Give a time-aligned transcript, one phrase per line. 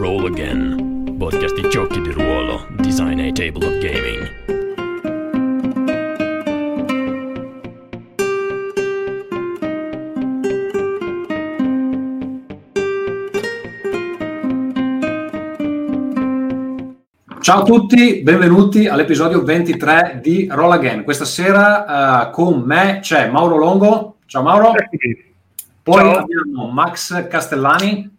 [0.00, 4.28] Roll Again, podcast di giochi di ruolo, design a table of gaming.
[17.42, 21.04] Ciao a tutti, benvenuti all'episodio 23 di Roll Again.
[21.04, 24.16] Questa sera uh, con me c'è Mauro Longo.
[24.24, 24.72] Ciao Mauro.
[25.82, 26.16] Poi Ciao.
[26.16, 28.16] abbiamo Max Castellani.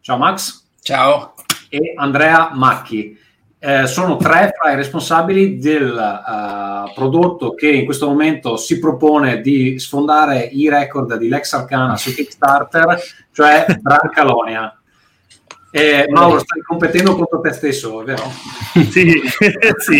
[0.00, 0.63] Ciao Max.
[0.84, 1.32] Ciao.
[1.70, 3.18] E Andrea Macchi.
[3.58, 9.40] Eh, sono tre fra i responsabili del uh, prodotto che in questo momento si propone
[9.40, 13.00] di sfondare i record di Lex Arcana su Kickstarter,
[13.32, 14.78] cioè Brancalonia.
[15.70, 18.30] Eh, Mauro, stai competendo contro te stesso, è vero?
[18.90, 19.22] sì,
[19.78, 19.98] sì.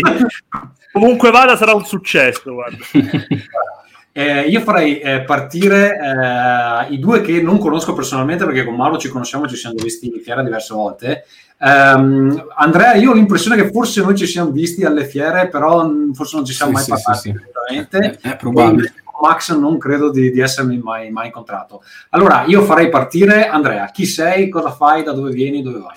[0.91, 2.53] Comunque vada, sarà un successo.
[2.53, 2.77] Guarda.
[4.17, 8.97] Eh, io farei eh, partire eh, i due che non conosco personalmente perché con Mauro
[8.97, 11.25] ci conosciamo, ci siamo visti in fiera diverse volte.
[11.59, 16.37] Um, Andrea, io ho l'impressione che forse noi ci siamo visti alle fiere, però forse
[16.37, 18.19] non ci siamo sì, mai sì, parlati sì, direttamente.
[18.21, 18.93] È, è probabile.
[19.21, 21.83] Max non credo di, di essermi mai, mai, incontrato.
[22.11, 23.87] Allora, io farei partire Andrea.
[23.87, 24.47] Chi sei?
[24.47, 25.03] Cosa fai?
[25.03, 25.61] Da dove vieni?
[25.61, 25.93] Dove vai?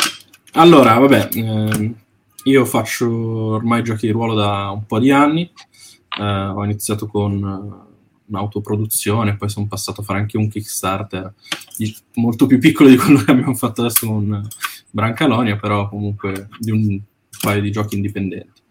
[0.54, 1.94] Allora, vabbè, eh,
[2.42, 5.48] io faccio ormai giochi di ruolo da un po' di anni.
[6.18, 7.87] Eh, ho iniziato con eh,
[8.28, 11.32] un'autoproduzione, poi sono passato a fare anche un Kickstarter
[12.14, 14.46] molto più piccolo di quello che abbiamo fatto adesso con
[14.90, 17.00] Brancalonia, però comunque di un
[17.40, 18.62] paio di giochi indipendenti.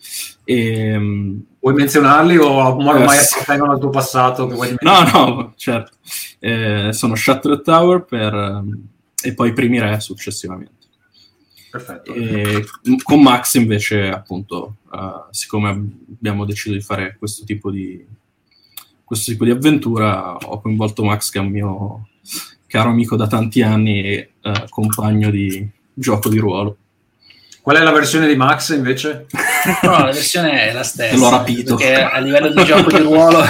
[0.43, 4.47] E, ehm, Vuoi menzionarli o ormai eh, appartengono al tuo passato?
[4.47, 5.97] no, no, certo.
[6.39, 8.63] Eh, sono Shattered Tower per,
[9.21, 10.75] e poi Primi Re successivamente.
[11.69, 12.13] Perfetto.
[12.13, 12.65] E
[13.03, 18.05] con Max invece, appunto, uh, siccome abbiamo deciso di fare questo tipo di,
[19.07, 22.07] questo tipo di avventura, ho coinvolto Max, che è un mio
[22.67, 26.75] caro amico da tanti anni e uh, compagno di gioco di ruolo.
[27.61, 29.27] Qual è la versione di Max invece?
[29.81, 31.15] No, la versione è la stessa.
[31.15, 31.75] L'ho rapito.
[31.75, 33.49] Perché a livello di gioco di ruolo, a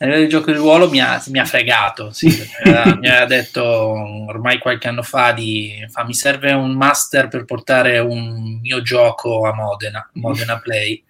[0.00, 2.10] livello di gioco di ruolo mi ha, mi ha fregato.
[2.10, 2.26] Sì.
[2.66, 7.44] Eh, mi ha detto ormai qualche anno fa di fa, mi serve un master per
[7.44, 11.04] portare un mio gioco a Modena, Modena Play.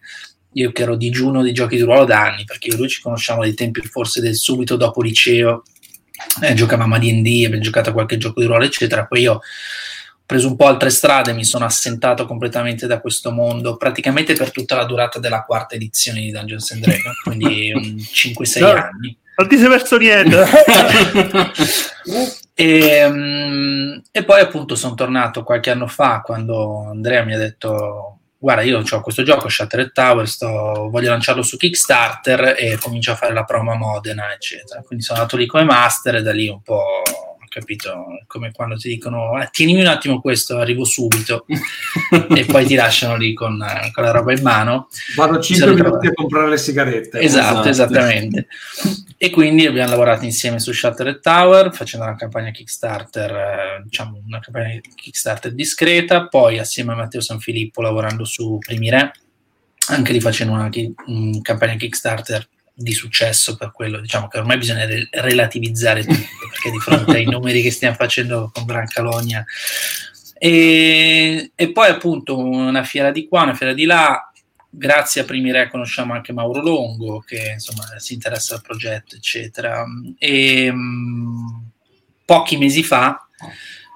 [0.56, 3.00] Io che ero digiuno di giochi di ruolo da anni, perché io e lui ci
[3.00, 5.62] conosciamo dai tempi forse del subito dopo liceo.
[6.42, 9.06] Eh, giocavamo a D&D, abbiamo giocato a qualche gioco di ruolo, eccetera.
[9.06, 9.40] Poi io
[10.26, 14.74] preso un po' altre strade, mi sono assentato completamente da questo mondo, praticamente per tutta
[14.74, 17.72] la durata della quarta edizione di Dungeons and Dragons, quindi
[18.12, 19.16] 5-6 no, anni.
[19.36, 20.44] Non ti sei perso niente.
[22.54, 28.15] e, um, e, poi appunto sono tornato qualche anno fa quando Andrea mi ha detto
[28.46, 33.16] guarda io ho questo gioco Shattered Tower sto, voglio lanciarlo su Kickstarter e comincio a
[33.16, 36.46] fare la promo a Modena eccetera quindi sono andato lì come master e da lì
[36.46, 37.02] un po'
[37.56, 38.04] capito?
[38.26, 41.46] Come quando ti dicono eh, tienimi un attimo questo, arrivo subito
[42.36, 44.88] e poi ti lasciano lì con, con la roba in mano.
[45.14, 47.18] Vado 5 minuti a comprare le sigarette.
[47.18, 48.48] Esatto, esatto, esattamente.
[49.16, 54.40] e quindi abbiamo lavorato insieme su Shutter Tower facendo una campagna Kickstarter, eh, diciamo una
[54.40, 59.12] campagna Kickstarter discreta, poi assieme a Matteo Sanfilippo lavorando su Primi Re,
[59.88, 60.68] anche lì facendo una,
[61.06, 62.46] una campagna Kickstarter
[62.78, 67.24] di successo per quello, diciamo che ormai bisogna re- relativizzare tutto, perché di fronte ai
[67.24, 69.44] numeri che stiamo facendo con Brancalonia
[70.38, 74.30] e, e, poi appunto una fiera di qua, una fiera di là,
[74.68, 79.84] grazie a Primi Re conosciamo anche Mauro Longo che insomma si interessa al progetto eccetera.
[80.18, 81.70] E um,
[82.24, 83.26] pochi mesi fa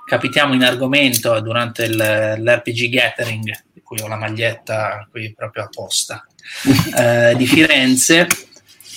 [0.07, 6.27] capitiamo in argomento durante il, l'RPG Gathering di cui ho la maglietta qui proprio apposta
[6.97, 8.27] eh, di Firenze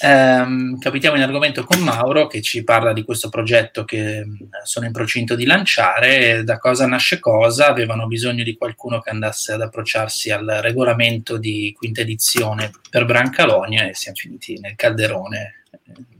[0.04, 4.86] ehm, capitiamo in argomento con Mauro che ci parla di questo progetto che mm, sono
[4.86, 6.44] in procinto di lanciare.
[6.44, 7.68] Da cosa nasce cosa?
[7.68, 13.88] Avevano bisogno di qualcuno che andasse ad approcciarsi al regolamento di quinta edizione per Brancalonia
[13.88, 15.63] e siamo finiti nel calderone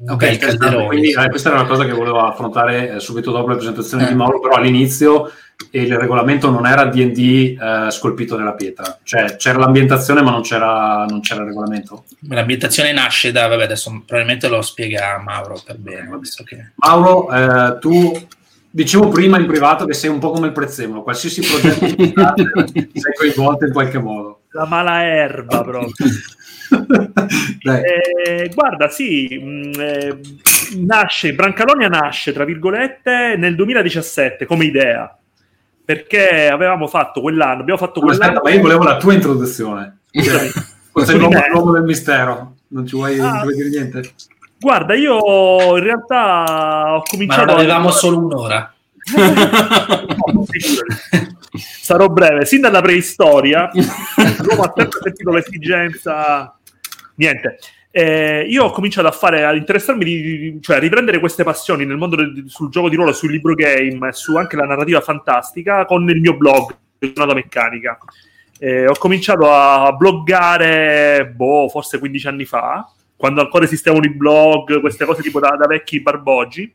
[0.06, 4.06] Ok, quindi eh, questa era una cosa che volevo affrontare eh, subito dopo la presentazione
[4.06, 4.08] eh.
[4.10, 5.32] di Mauro, però all'inizio
[5.72, 11.06] il regolamento non era D&D eh, scolpito nella pietra, cioè c'era l'ambientazione ma non c'era,
[11.08, 12.04] non c'era il regolamento.
[12.28, 16.20] L'ambientazione nasce da, vabbè adesso probabilmente lo spiega Mauro per bene.
[16.44, 16.72] Che...
[16.76, 18.28] Mauro, eh, tu
[18.70, 21.86] dicevo prima in privato che sei un po' come il prezzemolo, qualsiasi progetto
[22.68, 24.42] sei coinvolto in qualche modo.
[24.50, 25.92] La mala erba proprio.
[27.64, 30.20] eh, guarda, sì, mh, mm, eh,
[30.78, 35.16] nasce, Brancalonia nasce, tra virgolette, nel 2017 come idea,
[35.84, 38.42] perché avevamo fatto quell'anno, abbiamo fatto quell'anno...
[38.44, 40.00] ma io volevo la tua introduzione.
[40.12, 40.50] Cioè,
[41.06, 44.14] sei l'uomo, l'uomo, del mistero, non ci vuoi, ah, dire niente?
[44.60, 47.46] Guarda, io in realtà ho cominciato...
[47.46, 47.92] Ma non avevamo a...
[47.92, 48.74] solo un'ora.
[51.58, 52.46] Sarò breve.
[52.46, 56.58] Sin dalla preistoria, l'uomo ha sempre sentito l'esigenza...
[57.16, 57.60] Niente.
[57.96, 61.98] Eh, io ho cominciato a fare, a interessarmi, di, cioè a riprendere queste passioni nel
[61.98, 65.86] mondo del, sul gioco di ruolo, sul libro game e su anche la narrativa fantastica
[65.86, 68.00] con il mio blog, Giornata Meccanica.
[68.58, 74.80] Eh, ho cominciato a bloggare, boh, forse 15 anni fa, quando ancora esistevano i blog,
[74.80, 76.74] queste cose tipo da, da vecchi barboggi.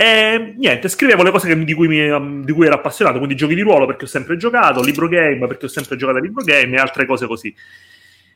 [0.00, 3.54] E niente, scrivevo le cose che, di, cui mi, di, cui ero appassionato, quindi giochi
[3.54, 6.74] di ruolo perché ho sempre giocato, libro game perché ho sempre giocato a libro game
[6.74, 7.54] e altre cose così.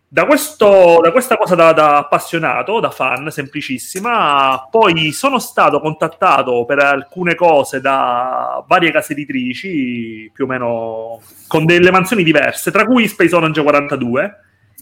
[0.06, 6.66] Da, questo, da questa cosa da, da, appassionato, da fan, semplicissima, poi sono stato contattato
[6.66, 12.84] per alcune cose da varie case editrici, più o meno con delle mansioni diverse, tra
[12.84, 14.40] cui Space Orange 42,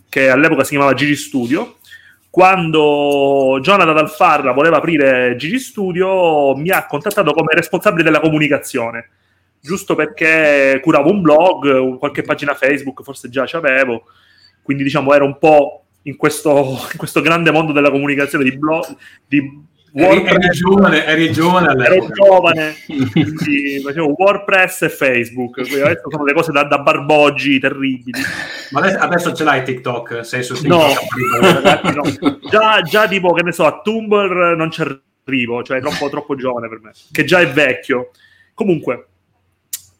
[0.08, 1.76] che all'epoca si chiamava Gigi Studio,
[2.32, 9.10] quando Jonathan Alfarra voleva aprire Gigi Studio, mi ha contattato come responsabile della comunicazione,
[9.60, 14.04] giusto perché curavo un blog, qualche pagina Facebook, forse già ci avevo,
[14.62, 18.86] quindi diciamo ero un po' in questo, in questo grande mondo della comunicazione di blog,
[19.26, 19.64] di
[19.94, 21.94] WordPress, eri, giovane, eri giovane all'epoca.
[21.94, 25.58] Ero giovane, quindi facevo WordPress e Facebook.
[25.58, 28.18] Adesso sono le cose da, da barboggi terribili.
[28.70, 30.24] Ma adesso, adesso, ce l'hai TikTok?
[30.24, 30.70] Sei su TikTok?
[31.40, 32.38] No, ragazzi, no.
[32.48, 36.36] Già, già tipo, che ne so, a Tumblr non ci arrivo, cioè è troppo, troppo
[36.36, 38.12] giovane per me, che già è vecchio.
[38.54, 39.08] Comunque,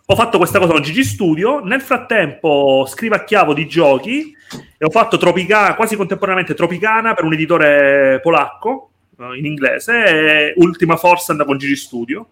[0.06, 1.60] ho fatto questa cosa con Gigi Studio.
[1.60, 4.34] Nel frattempo scrivacchiavo di giochi
[4.78, 8.91] e ho fatto Tropicana, quasi contemporaneamente Tropicana per un editore polacco
[9.36, 12.28] in inglese, e Ultima Force con Gigi Studio.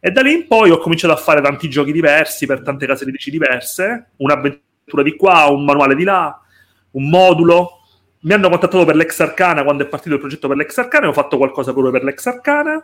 [0.00, 3.04] E da lì in poi ho cominciato a fare tanti giochi diversi per tante case
[3.04, 6.40] editrici diverse, un'avventura di qua, un manuale di là,
[6.92, 7.78] un modulo.
[8.22, 11.12] Mi hanno contattato per l'ex Arcana quando è partito il progetto per l'ex Arcana ho
[11.12, 12.82] fatto qualcosa pure per l'ex Arcana.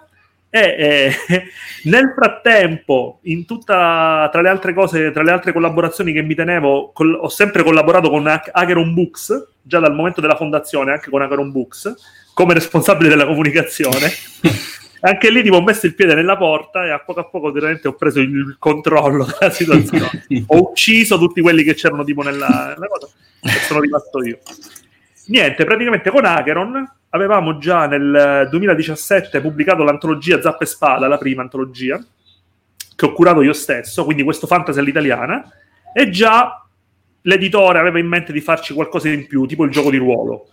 [0.50, 1.42] E eh,
[1.90, 6.92] nel frattempo, in tutta, tra le altre cose, tra le altre collaborazioni che mi tenevo,
[6.92, 11.50] col, ho sempre collaborato con Acheron Books, già dal momento della fondazione, anche con Acheron
[11.50, 11.94] Books
[12.38, 14.12] come responsabile della comunicazione.
[15.00, 17.88] Anche lì tipo, ho messo il piede nella porta e a poco a poco veramente
[17.88, 20.24] ho preso il controllo della situazione.
[20.46, 23.08] ho ucciso tutti quelli che c'erano tipo nella, nella cosa
[23.42, 24.38] e sono rimasto io.
[25.26, 31.42] Niente, praticamente con Acheron avevamo già nel 2017 pubblicato l'antologia Zappa e Spada, la prima
[31.42, 32.00] antologia,
[32.94, 35.42] che ho curato io stesso, quindi questo fantasy all'italiana,
[35.92, 36.64] e già
[37.22, 40.50] l'editore aveva in mente di farci qualcosa in più, tipo il gioco di ruolo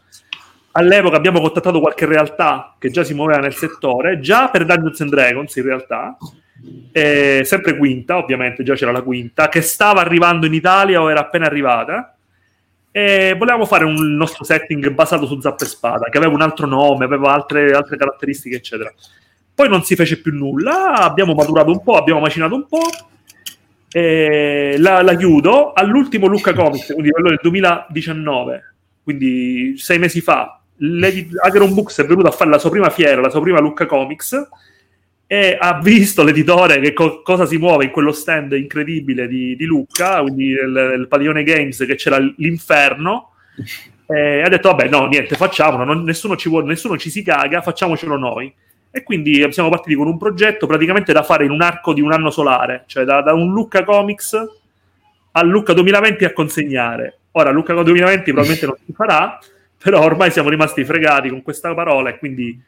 [0.77, 5.09] all'epoca abbiamo contattato qualche realtà che già si muoveva nel settore, già per Dungeons and
[5.09, 6.17] Dragons in realtà,
[6.91, 11.21] eh, sempre quinta, ovviamente già c'era la quinta, che stava arrivando in Italia o era
[11.21, 12.15] appena arrivata.
[12.91, 16.65] E volevamo fare un nostro setting basato su Zappa e Spada, che aveva un altro
[16.65, 18.93] nome, aveva altre, altre caratteristiche, eccetera.
[19.53, 22.87] Poi non si fece più nulla, abbiamo maturato un po', abbiamo macinato un po'.
[23.91, 28.73] La, la chiudo all'ultimo Lucca Comics, quindi quello del 2019,
[29.03, 33.29] quindi sei mesi fa, Ageron Books è venuto a fare la sua prima fiera, la
[33.29, 34.47] sua prima Lucca Comics,
[35.27, 39.65] e ha visto l'editore che co- cosa si muove in quello stand incredibile di, di
[39.65, 43.31] Lucca, quindi il, il padiglione Games che c'era l'inferno,
[44.07, 47.61] e ha detto vabbè no, niente, facciamolo, non, nessuno, ci vuole, nessuno ci si caga,
[47.61, 48.53] facciamocelo noi.
[48.91, 52.13] E quindi siamo partiti con un progetto praticamente da fare in un arco di un
[52.13, 54.37] anno solare, cioè da, da un Lucca Comics
[55.31, 57.17] a Lucca 2020 a consegnare.
[57.31, 59.37] Ora Lucca 2020 probabilmente non si farà,
[59.85, 62.59] però ormai siamo rimasti fregati con questa parola e quindi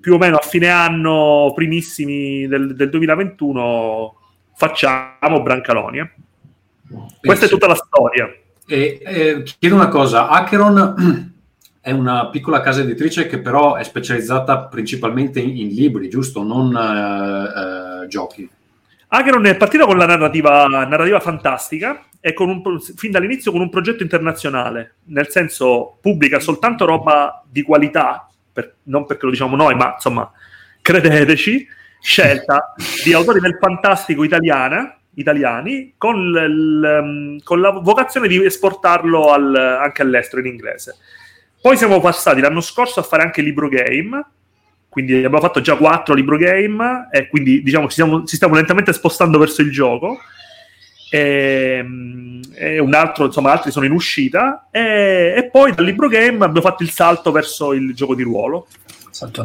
[0.00, 4.16] più o meno a fine anno, primissimi del, del 2021,
[4.54, 6.10] facciamo Brancalonia.
[7.20, 8.34] Questa è tutta la storia.
[8.66, 11.34] E, eh, chiedo una cosa, Acheron
[11.78, 16.42] è una piccola casa editrice che però è specializzata principalmente in, in libri, giusto?
[16.42, 18.48] Non eh, eh, giochi.
[19.14, 22.62] Acheron è partita con la narrativa, narrativa fantastica e un,
[22.96, 29.04] fin dall'inizio con un progetto internazionale, nel senso pubblica soltanto roba di qualità, per, non
[29.04, 30.32] perché lo diciamo noi, ma insomma,
[30.80, 31.66] credeteci,
[32.00, 32.72] scelta
[33.04, 40.00] di autori del fantastico italiana, italiani con, l, con, la vocazione di esportarlo al, anche
[40.00, 40.96] all'estero in inglese.
[41.60, 44.24] Poi siamo passati l'anno scorso a fare anche libro game,
[44.92, 48.92] quindi abbiamo fatto già quattro libro game e quindi diciamo ci, siamo, ci stiamo lentamente
[48.92, 50.18] spostando verso il gioco
[51.08, 54.68] e, ehm, e un altro, insomma, altri sono in uscita.
[54.70, 58.66] E, e, poi dal libro game abbiamo fatto il salto verso il gioco di ruolo.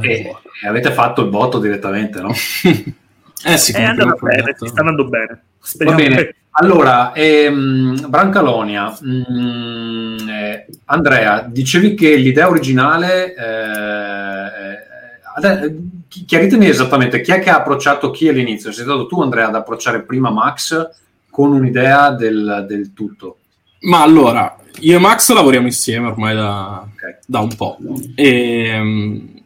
[0.02, 2.32] E, e avete fatto il voto direttamente, no?
[3.46, 5.44] eh sì, è andato bene, si sta andando bene.
[5.60, 6.24] Speriamo Va bene.
[6.24, 6.36] Che...
[6.60, 14.57] Allora, ehm, Brancalonia, mh, eh, Andrea, dicevi che l'idea originale, eh, eh,
[16.08, 18.72] chiaritemi esattamente chi è che ha approcciato chi all'inizio?
[18.72, 20.90] Sei stato tu, Andrea, ad approcciare prima Max
[21.30, 23.38] con un'idea del, del tutto.
[23.82, 27.20] Ma allora, io e Max lavoriamo insieme ormai da, Ok.
[27.26, 27.78] da un po'.
[28.16, 29.44] E,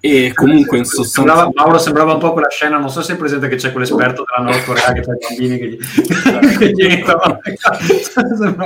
[0.00, 1.10] e comunque in sostanza...
[1.10, 4.24] Sembrava, Mauro sembrava un po' quella scena, non so se è presente che c'è quell'esperto
[4.24, 5.78] della Nord Corea che fa i bambini che gli,
[6.56, 7.40] che gli entrano.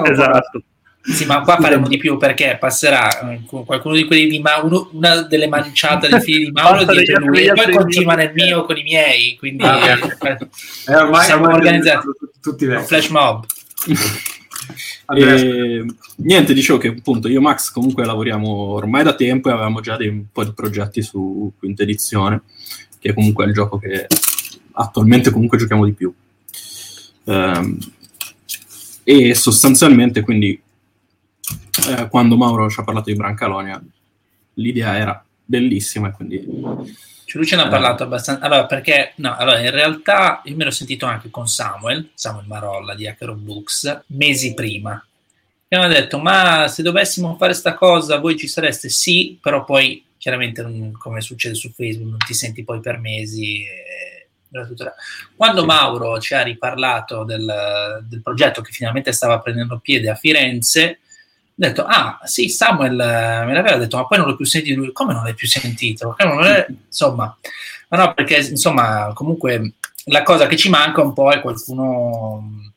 [0.04, 0.62] Esatto.
[1.06, 5.20] Sì, ma qua faremo di più perché passerà eh, qualcuno di quelli di Mauro, una
[5.20, 8.82] delle manciate dei figli di Mauro dietro lui e poi continua nel mio con i
[8.82, 9.36] miei.
[9.36, 10.38] Quindi Ah, eh,
[10.86, 12.06] Eh, ormai, siamo ormai organizzati.
[12.40, 12.86] tutti un vecchi.
[12.86, 13.44] flash mob.
[15.14, 15.84] E,
[16.16, 19.96] niente, dicevo che appunto io e Max comunque lavoriamo ormai da tempo e avevamo già
[19.98, 22.40] dei, un po' di progetti su quinta edizione,
[22.98, 24.06] che comunque è il gioco che
[24.72, 26.10] attualmente comunque giochiamo di più.
[27.26, 27.78] Ehm,
[29.04, 30.58] e sostanzialmente quindi
[31.88, 33.82] eh, quando Mauro ci ha parlato di Brancalonia
[34.54, 36.44] l'idea era bellissima e quindi
[37.24, 37.70] Cioè, lui ce ne ha Eh.
[37.70, 38.44] parlato abbastanza.
[38.44, 42.94] Allora, perché no, allora in realtà io me l'ho sentito anche con Samuel, Samuel Marolla
[42.94, 45.04] di Hacker Books, mesi prima.
[45.66, 48.88] E mi ha detto: Ma se dovessimo fare sta cosa, voi ci sareste?
[48.88, 53.62] Sì, però poi chiaramente, non- come succede su Facebook, non ti senti poi per mesi.
[53.64, 54.94] e- e là.
[55.34, 55.66] Quando Sì.
[55.66, 61.00] Mauro ci ha riparlato del, del progetto che finalmente stava prendendo piede a Firenze,
[61.56, 64.80] ho detto, ah sì, Samuel eh, me l'aveva detto, ma poi non l'ho più sentito
[64.80, 64.92] lui.
[64.92, 66.16] Come non l'hai più sentito?
[66.88, 67.36] Insomma,
[67.88, 69.74] ma no, perché insomma, comunque
[70.06, 72.73] la cosa che ci manca un po' è qualcuno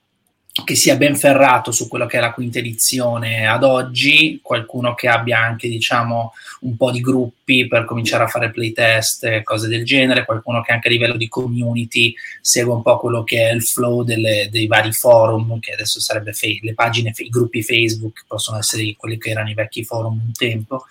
[0.64, 5.08] che sia ben ferrato su quello che è la quinta edizione ad oggi, qualcuno che
[5.08, 9.86] abbia anche, diciamo, un po' di gruppi per cominciare a fare playtest e cose del
[9.86, 13.64] genere, qualcuno che anche a livello di community segue un po' quello che è il
[13.64, 18.58] flow delle- dei vari forum, che adesso sarebbe fe- le pagine, i gruppi Facebook, possono
[18.58, 20.86] essere quelli che erano i vecchi forum un tempo.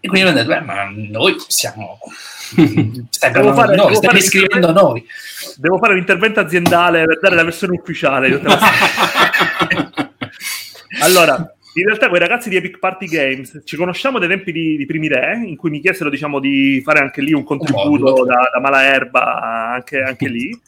[0.00, 1.98] E quindi ho detto, beh, ma noi siamo...
[3.10, 5.06] Stai Devo fare- noi, devo stai fare noi.
[5.56, 8.28] Devo fare l'intervento aziendale per dare la versione ufficiale.
[8.28, 10.10] io te la-
[11.02, 14.86] allora, in realtà quei ragazzi di Epic Party Games ci conosciamo dai tempi di, di
[14.86, 18.60] Primi Re, in cui mi chiesero diciamo, di fare anche lì un contributo da, da
[18.60, 20.58] mala erba, anche, anche lì.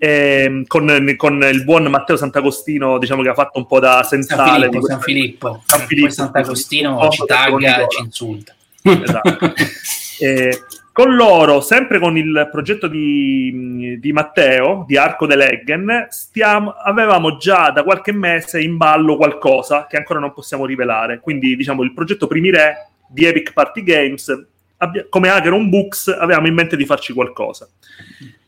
[0.00, 4.22] Ehm, con, con il buon Matteo Sant'Agostino, diciamo che ha fatto un po' da San
[4.22, 4.68] sensale.
[4.68, 8.54] di Filippo, San Filippo, San Filippo, poi Sant'Agostino ci tagga Con e ci insulta.
[8.82, 9.52] Esatto.
[10.20, 10.64] Eh,
[10.98, 17.36] con loro, sempre con il progetto di, di Matteo, di Arco de Leggen, stiamo, avevamo
[17.36, 21.20] già da qualche mese in ballo qualcosa che ancora non possiamo rivelare.
[21.20, 24.46] Quindi, diciamo, il progetto Primi Re di Epic Party Games,
[24.78, 27.68] abbia- come Hacker on Books, avevamo in mente di farci qualcosa.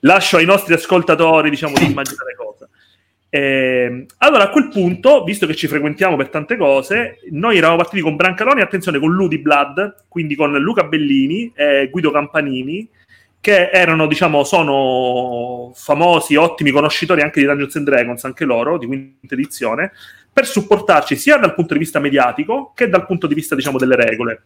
[0.00, 2.49] Lascio ai nostri ascoltatori, diciamo, di immaginare cosa.
[3.32, 8.02] Eh, allora, a quel punto, visto che ci frequentiamo per tante cose, noi eravamo partiti
[8.02, 12.88] con Brancaloni, attenzione, con Ludi Blood, quindi con Luca Bellini e Guido Campanini,
[13.40, 18.86] che erano, diciamo, sono famosi, ottimi conoscitori anche di Dungeons and Dragons, anche loro, di
[18.86, 19.92] quinta edizione,
[20.32, 23.94] per supportarci sia dal punto di vista mediatico che dal punto di vista, diciamo, delle
[23.94, 24.42] regole.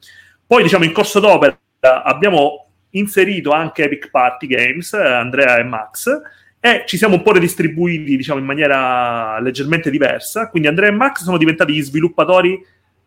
[0.46, 1.58] Poi, diciamo, in corso d'opera
[2.02, 6.20] abbiamo inserito anche Epic Party Games, Andrea e Max,
[6.64, 10.49] e ci siamo un po' redistribuiti diciamo in maniera leggermente diversa.
[10.49, 12.59] Quindi Andrea e Max sono diventati gli sviluppatori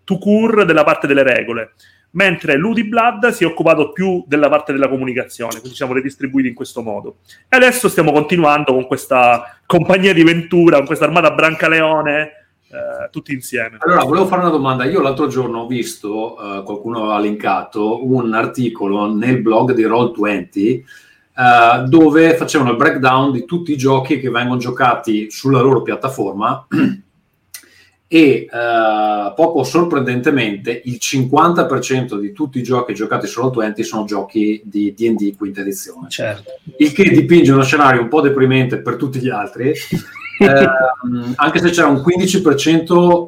[0.04, 1.72] to cure della parte delle regole
[2.12, 5.60] mentre Ludi Blood si è occupato più della parte della comunicazione.
[5.60, 7.18] Quindi siamo redistribuiti in questo modo.
[7.50, 12.22] E adesso stiamo continuando con questa compagnia di Ventura con questa armata Brancaleone
[12.70, 13.78] eh, tutti insieme.
[13.80, 14.86] Allora, volevo fare una domanda.
[14.86, 20.84] Io l'altro giorno ho visto, eh, qualcuno aveva linkato, un articolo nel blog di Roll20
[21.38, 26.66] eh, dove facevano il breakdown di tutti i giochi che vengono giocati sulla loro piattaforma.
[28.10, 34.62] E eh, poco sorprendentemente il 50% di tutti i giochi giocati su Roll20 sono giochi
[34.64, 36.08] di D&D quinta edizione.
[36.08, 36.52] Certo.
[36.78, 39.74] il che dipinge uno scenario un po' deprimente per tutti gli altri,
[40.40, 43.28] ehm, anche se c'era un 15%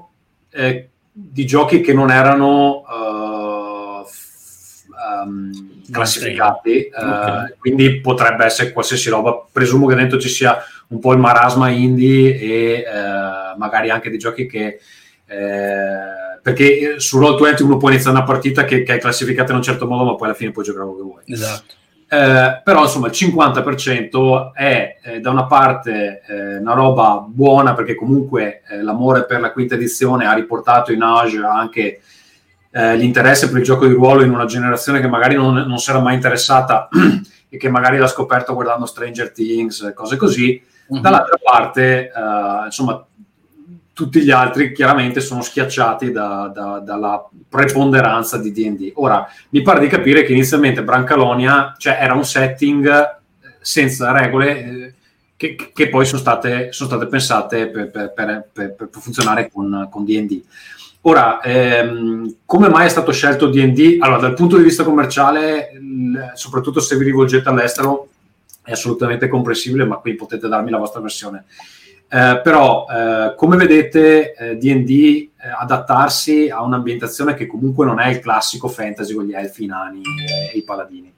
[0.52, 4.86] eh, di giochi che non erano eh, f-
[5.26, 7.58] ehm, classificati, eh, Ok.
[7.60, 9.46] quindi potrebbe essere qualsiasi roba.
[9.52, 10.58] Presumo che dentro ci sia
[10.90, 14.80] un po' il marasma indie e eh, magari anche dei giochi che...
[15.28, 19.64] eh, perché su Roll20 uno può iniziare una partita che, che è classificata in un
[19.64, 21.24] certo modo, ma poi alla fine puoi giocare quello che vuoi.
[21.26, 21.74] Esatto.
[22.12, 27.94] Eh, però insomma il 50% è eh, da una parte eh, una roba buona perché
[27.94, 32.00] comunque eh, l'amore per la quinta edizione ha riportato in age anche
[32.72, 35.90] eh, l'interesse per il gioco di ruolo in una generazione che magari non, non si
[35.90, 36.88] era mai interessata
[37.50, 40.62] e che magari l'ha scoperto guardando Stranger Things, cose così.
[40.90, 41.02] Mhm.
[41.02, 43.04] Dall'altra parte, eh, insomma,
[44.00, 48.92] tutti gli altri chiaramente sono schiacciati da, da, dalla preponderanza di D&D.
[48.96, 53.18] Ora, mi pare di capire che inizialmente Brancalonia cioè, era un setting eh,
[53.60, 54.94] senza regole eh,
[55.36, 60.06] che, che, poi sono state, sono state pensate per, per, per, per, funzionare con, con
[60.06, 60.44] D&D.
[61.02, 63.98] Ora, ehm, come mai è stato scelto D&D?
[64.00, 65.72] Allora, dal punto di vista commerciale,
[66.34, 68.10] soprattutto se vi rivolgete all'estero,
[68.64, 71.46] è assolutamente comprensibile, ma qui potete darmi la vostra versione.
[72.12, 78.10] Eh, però, eh, come vedete, eh, D&D eh, adattarsi a un'ambientazione che comunque non è
[78.10, 80.02] il classico fantasy con gli elfi, i nani
[80.52, 81.14] e i paladini.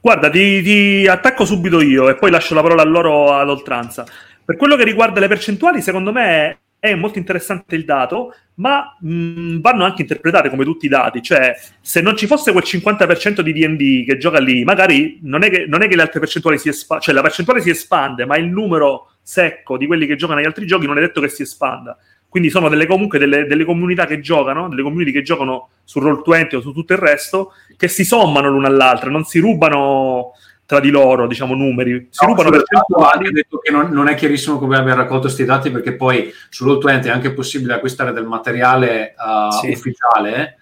[0.00, 4.06] Guarda, ti, ti, attacco subito io e poi lascio la parola a loro ad oltranza.
[4.44, 6.58] Per quello che riguarda le percentuali, secondo me
[6.90, 11.22] è molto interessante il dato, ma mh, vanno anche interpretate come tutti i dati.
[11.22, 15.50] Cioè, se non ci fosse quel 50% di DD che gioca lì, magari non è
[15.50, 18.36] che, non è che le altre percentuali si espandano, cioè la percentuale si espande, ma
[18.36, 21.42] il numero secco di quelli che giocano agli altri giochi non è detto che si
[21.42, 21.96] espanda.
[22.28, 26.56] Quindi sono delle, comunque delle, delle comunità che giocano, delle community che giocano su Roll20
[26.56, 30.32] o su tutto il resto, che si sommano l'una all'altra, non si rubano
[30.66, 32.08] tra di loro, diciamo, numeri.
[32.10, 33.28] Si no, rubano percentuali.
[33.28, 36.66] Ho detto che non, non, è chiarissimo come aver raccolto questi dati perché poi su
[36.66, 39.70] Roll20 è anche possibile acquistare del materiale uh, sì.
[39.70, 40.58] ufficiale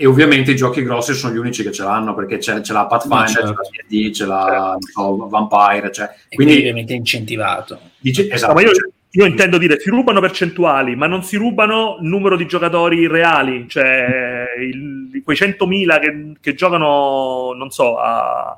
[0.00, 2.86] e ovviamente i giochi grossi sono gli unici che ce l'hanno perché c'è, c'è la
[2.86, 3.52] Pathfinder, certo.
[3.52, 4.92] c'è la D&D, c'è la certo.
[4.92, 7.80] so, Vampire, cioè, quindi, quindi ovviamente è incentivato.
[7.98, 8.52] Dice, esatto.
[8.52, 8.70] No, io,
[9.10, 13.68] io, intendo dire si rubano percentuali, ma non si rubano il numero di giocatori reali,
[13.68, 18.56] cioè il, quei 100.000 che, che giocano, non so, a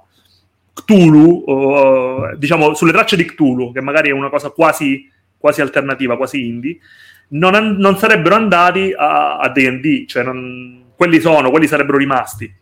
[0.73, 6.17] Cthulhu, o, diciamo sulle tracce di Cthulhu, che magari è una cosa quasi, quasi alternativa,
[6.17, 6.79] quasi indie,
[7.29, 12.53] non, non sarebbero andati a, a D&D, cioè non, quelli sono, quelli sarebbero rimasti.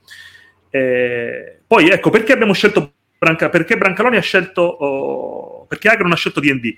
[0.70, 6.16] Eh, poi ecco, perché abbiamo scelto Branca, perché Brancaloni ha scelto, oh, perché Agron ha
[6.16, 6.76] scelto D&D?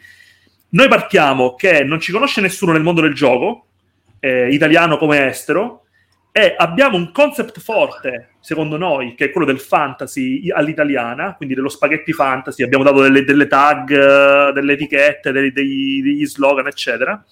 [0.70, 3.66] Noi partiamo che non ci conosce nessuno nel mondo del gioco,
[4.20, 5.84] eh, italiano come estero,
[6.32, 11.68] e abbiamo un concept forte, secondo noi, che è quello del fantasy all'italiana, quindi dello
[11.68, 17.24] spaghetti fantasy, abbiamo dato delle, delle tag, delle etichette, dei, dei, degli slogan, eccetera.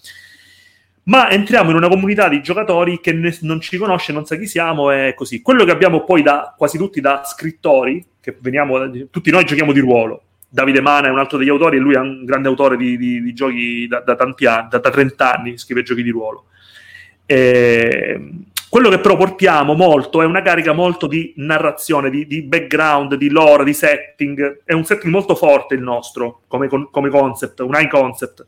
[1.05, 4.47] Ma entriamo in una comunità di giocatori che ne, non ci conosce, non sa chi
[4.47, 5.43] siamo e così.
[5.43, 9.81] Quello che abbiamo poi da quasi tutti da scrittori, che veniamo, tutti noi giochiamo di
[9.81, 10.23] ruolo.
[10.51, 13.23] Davide Mana è un altro degli autori e lui è un grande autore di, di,
[13.23, 16.47] di giochi da, da, tanti anni, da, da 30 anni, scrive giochi di ruolo.
[17.25, 18.33] E,
[18.69, 23.31] quello che però portiamo molto è una carica molto di narrazione, di, di, background, di
[23.31, 24.63] lore, di setting.
[24.65, 28.45] È un setting molto forte il nostro come, come concept, un high concept.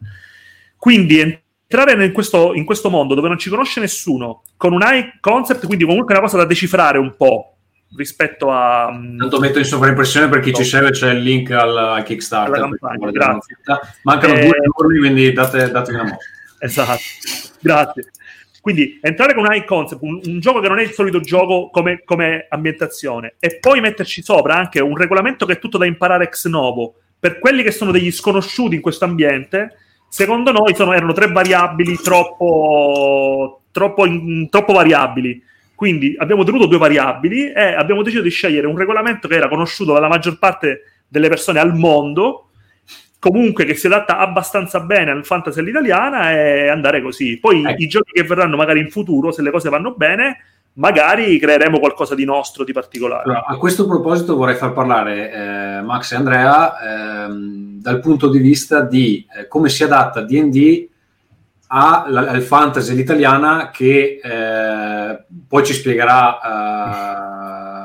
[0.76, 5.20] Quindi entrare in questo, in questo, mondo dove non ci conosce nessuno, con un high
[5.20, 7.54] concept, quindi comunque una cosa da decifrare un po'
[7.96, 8.90] rispetto a...
[8.92, 12.68] Mm, Tanto metto in sovraimpressione per chi ci segue, c'è il link al, al Kickstarter.
[14.02, 16.28] Mancano eh, due giorni, quindi date, date una mossa.
[16.58, 17.00] Esatto,
[17.60, 18.10] grazie.
[18.60, 21.70] Quindi entrare con un high concept, un, un, gioco che non è il solito gioco
[21.70, 26.24] come, come, ambientazione, e poi metterci sopra anche un regolamento che è tutto da imparare
[26.24, 29.76] ex novo, per quelli che sono degli sconosciuti in questo ambiente,
[30.08, 35.42] secondo noi sono, erano tre variabili troppo, troppo, in, troppo variabili.
[35.74, 39.94] Quindi abbiamo tenuto due variabili e abbiamo deciso di scegliere un regolamento che era conosciuto
[39.94, 42.49] dalla maggior parte delle persone al mondo,
[43.20, 47.38] comunque che si adatta abbastanza bene al fantasy all'italiana e andare così.
[47.38, 47.82] Poi ecco.
[47.82, 50.38] i giochi che verranno magari in futuro, se le cose vanno bene,
[50.74, 53.24] magari creeremo qualcosa di nostro, di particolare.
[53.24, 58.38] Allora, a questo proposito vorrei far parlare eh, Max e Andrea ehm, dal punto di
[58.38, 60.88] vista di eh, come si adatta D&D
[61.72, 66.40] al fantasy all'italiana che eh, poi ci spiegherà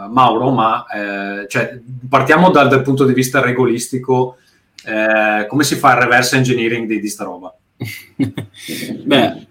[0.05, 4.37] eh, Mauro, ma eh, cioè, partiamo dal, dal punto di vista regolistico
[4.85, 7.55] eh, come si fa il reverse engineering di, di sta roba?
[9.03, 9.47] Beh,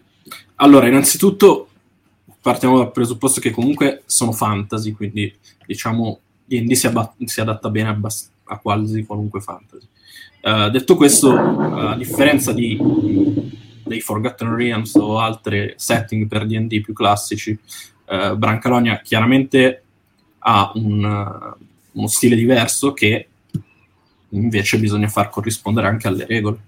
[0.56, 1.68] allora, innanzitutto
[2.40, 5.34] partiamo dal presupposto che comunque sono fantasy, quindi
[5.66, 9.88] diciamo D&D si, abba- si adatta bene a, bast- a, quasi qualunque fantasy.
[10.42, 12.78] Uh, detto questo, a differenza di,
[13.82, 17.58] dei Forgotten Realms o altri setting per D&D più classici,
[18.08, 19.82] uh, Brancalonia chiaramente
[20.40, 21.54] ha un,
[21.92, 23.28] uno stile diverso che
[24.34, 26.58] invece bisogna far corrispondere anche alle regole.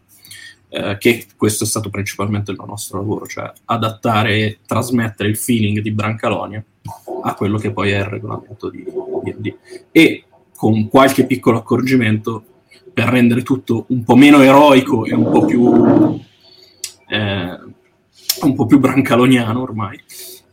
[0.69, 5.79] Eh, che questo è stato principalmente il nostro lavoro, cioè adattare e trasmettere il feeling
[5.79, 6.63] di Brancalonia
[7.23, 9.55] a quello che poi è il regolamento di D&D.
[9.93, 10.25] E
[10.57, 12.45] con qualche piccolo accorgimento
[12.93, 16.21] per rendere tutto un po' meno eroico e un po' più,
[17.09, 17.59] eh,
[18.43, 20.01] un po più brancaloniano ormai.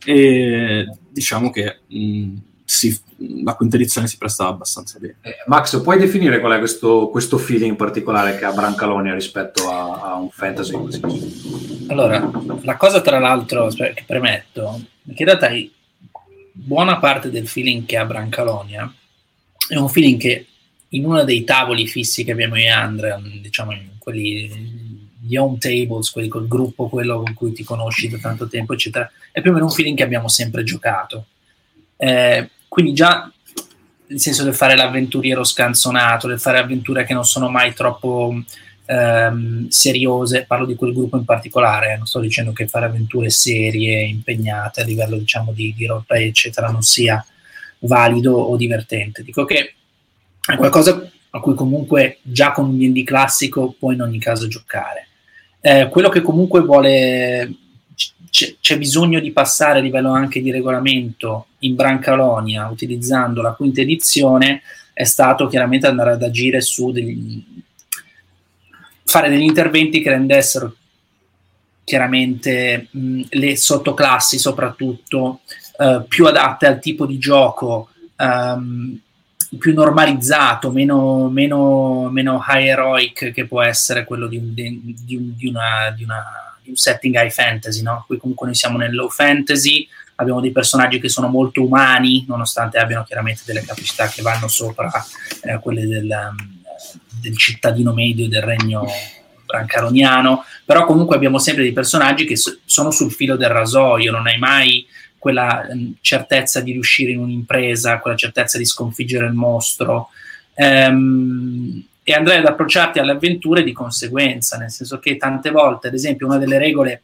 [0.04, 2.98] E diciamo che mh, si,
[3.42, 5.16] la quinta edizione si prestava abbastanza bene.
[5.22, 10.00] Eh, Max, puoi definire qual è questo, questo feeling particolare che ha Brancalonia rispetto a,
[10.00, 10.74] a un fantasy?
[11.88, 12.30] Allora,
[12.62, 15.50] la cosa tra l'altro che premetto è che in realtà
[16.52, 18.92] buona parte del feeling che ha Brancalonia
[19.68, 20.46] è un feeling che
[20.90, 26.10] in uno dei tavoli fissi che abbiamo io e Andrea, diciamo quelli gli home tables,
[26.10, 29.54] quelli col gruppo, quello con cui ti conosci da tanto tempo, eccetera, è più o
[29.54, 31.26] meno un feeling che abbiamo sempre giocato.
[31.96, 33.30] Eh, quindi già
[34.08, 38.34] nel senso del fare l'avventuriero scanzonato, del fare avventure che non sono mai troppo
[38.86, 44.02] ehm, seriose, parlo di quel gruppo in particolare, non sto dicendo che fare avventure serie,
[44.02, 47.24] impegnate a livello diciamo di, di roleplay, eccetera, non sia
[47.78, 49.22] valido o divertente.
[49.22, 49.74] Dico che
[50.44, 55.06] è qualcosa a cui comunque già con un D&D classico puoi in ogni caso giocare.
[55.60, 57.54] Eh, quello che comunque vuole
[57.94, 63.80] c- c'è bisogno di passare a livello anche di regolamento in Brancalonia utilizzando la quinta
[63.80, 67.44] edizione è stato chiaramente andare ad agire su degli,
[69.04, 70.76] fare degli interventi che rendessero
[71.84, 75.40] chiaramente mh, le sottoclassi soprattutto
[75.78, 78.98] uh, più adatte al tipo di gioco um,
[79.58, 85.46] più normalizzato, meno, meno, meno high heroic che può essere quello di, un, di, di,
[85.46, 88.04] una, di, una, un setting high fantasy, no?
[88.06, 92.78] Qui comunque noi siamo nel low fantasy, abbiamo dei personaggi che sono molto umani, nonostante
[92.78, 94.90] abbiano chiaramente delle capacità che vanno sopra
[95.42, 96.14] eh, quelle del,
[97.20, 98.86] del, cittadino medio del regno
[99.46, 104.26] brancaroniano, però comunque abbiamo sempre dei personaggi che so, sono sul filo del rasoio, non
[104.26, 104.86] hai mai
[105.18, 110.10] quella mh, certezza di riuscire in un'impresa, quella certezza di sconfiggere il mostro.
[110.54, 115.94] Ehm, e andrai ad approcciarti alle avventure di conseguenza, nel senso che tante volte, ad
[115.94, 117.02] esempio, una delle regole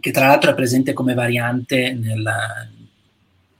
[0.00, 2.66] che tra l'altro è presente come variante nella,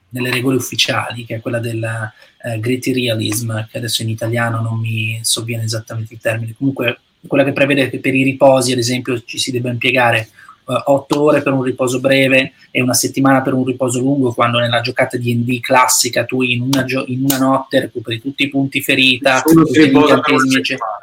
[0.09, 4.81] nelle regole ufficiali, che è quella del uh, gritty realism, che adesso in italiano non
[4.81, 9.23] mi sovviene esattamente il termine, comunque quella che prevede che per i riposi, ad esempio,
[9.23, 10.29] ci si debba impiegare
[10.65, 14.59] uh, otto ore per un riposo breve e una settimana per un riposo lungo, quando
[14.59, 18.83] nella giocata D&D classica tu in una, gio- in una notte recuperi tutti i punti
[18.83, 20.99] ferita, tutti gli incantesimi, eccetera.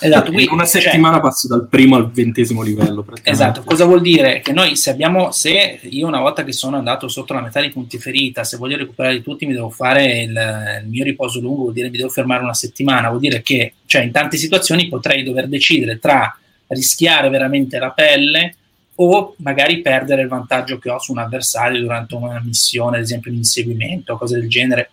[0.00, 3.06] Esatto, in una cioè settimana cioè, passi dal primo al ventesimo livello.
[3.22, 4.40] Esatto, cosa vuol dire?
[4.40, 7.70] Che noi se abbiamo, se io una volta che sono andato sotto la metà dei
[7.70, 11.72] punti ferita, se voglio recuperarli tutti mi devo fare il, il mio riposo lungo, vuol
[11.72, 15.48] dire mi devo fermare una settimana, vuol dire che cioè, in tante situazioni potrei dover
[15.48, 18.56] decidere tra rischiare veramente la pelle
[18.96, 23.30] o magari perdere il vantaggio che ho su un avversario durante una missione, ad esempio
[23.30, 24.90] un inseguimento, cose del genere,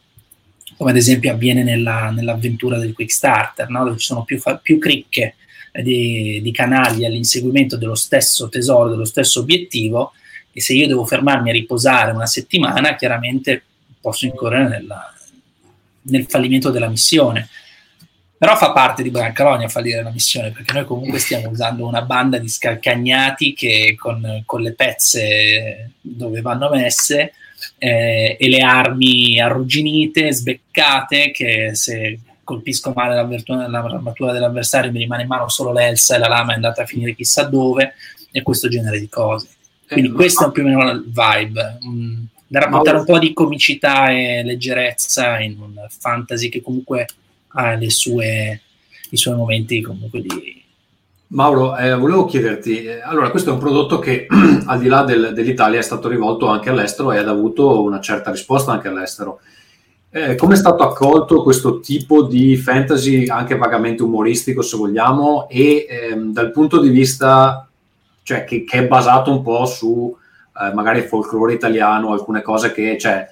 [0.77, 3.83] come ad esempio avviene nella, nell'avventura del Quick Starter, no?
[3.83, 5.35] dove ci sono più, fa- più cricche
[5.83, 10.13] di, di, canali all'inseguimento dello stesso tesoro, dello stesso obiettivo,
[10.51, 13.63] e se io devo fermarmi a riposare una settimana, chiaramente
[14.01, 15.13] posso incorrere nella,
[16.03, 17.47] nel fallimento della missione
[18.41, 22.39] però fa parte di Brancalonia fallire la missione perché noi comunque stiamo usando una banda
[22.39, 27.33] di scalcagnati che con, con le pezze dove vanno messe
[27.77, 35.27] eh, e le armi arrugginite, sbeccate che se colpisco male l'armatura dell'avversario mi rimane in
[35.27, 37.93] mano solo l'elsa e la lama è andata a finire chissà dove
[38.31, 39.49] e questo genere di cose.
[39.87, 41.77] Quindi eh, questo è più o meno il vibe.
[41.85, 47.05] Mm, da raccontare un po' di comicità e leggerezza in un fantasy che comunque
[47.53, 48.61] ha sue,
[49.09, 50.63] i suoi momenti comunque di...
[51.27, 54.27] Mauro, eh, volevo chiederti, eh, allora questo è un prodotto che
[54.65, 58.31] al di là del, dell'Italia è stato rivolto anche all'estero e ha avuto una certa
[58.31, 59.39] risposta anche all'estero.
[60.13, 65.85] Eh, come è stato accolto questo tipo di fantasy, anche vagamente umoristico se vogliamo, e
[65.89, 67.65] ehm, dal punto di vista
[68.23, 70.13] cioè, che, che, è basato un po' su
[70.61, 73.25] eh, magari folklore italiano, alcune cose che, cioè,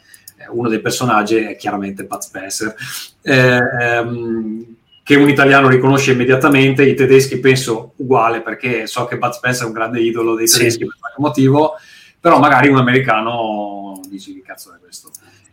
[0.52, 2.76] uno dei personaggi è chiaramente Pat Spencer,
[3.22, 4.66] eh, ehm,
[5.04, 9.68] che un italiano riconosce immediatamente, i tedeschi penso uguale perché so che Pat Spencer è
[9.68, 10.86] un grande idolo dei tedeschi sì.
[10.86, 11.74] per qualche motivo,
[12.20, 15.10] però magari un americano dici che cazzo è questo.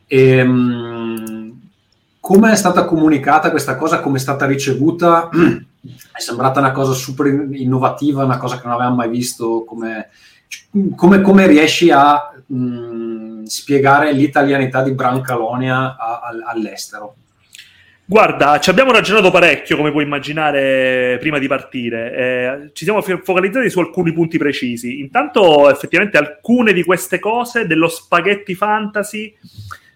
[0.06, 1.60] E, um,
[2.20, 5.28] come è stata comunicata questa cosa, come è stata ricevuta?
[6.12, 10.08] è sembrata una cosa super innovativa, una cosa che non avevamo mai visto, come,
[10.96, 12.32] come, come riesci a...
[12.46, 17.16] Mh, spiegare l'italianità di Brancalonia a, a, all'estero?
[18.08, 22.14] Guarda, ci abbiamo ragionato parecchio, come puoi immaginare, prima di partire.
[22.14, 25.00] Eh, ci siamo focalizzati su alcuni punti precisi.
[25.00, 29.34] Intanto, effettivamente, alcune di queste cose dello spaghetti fantasy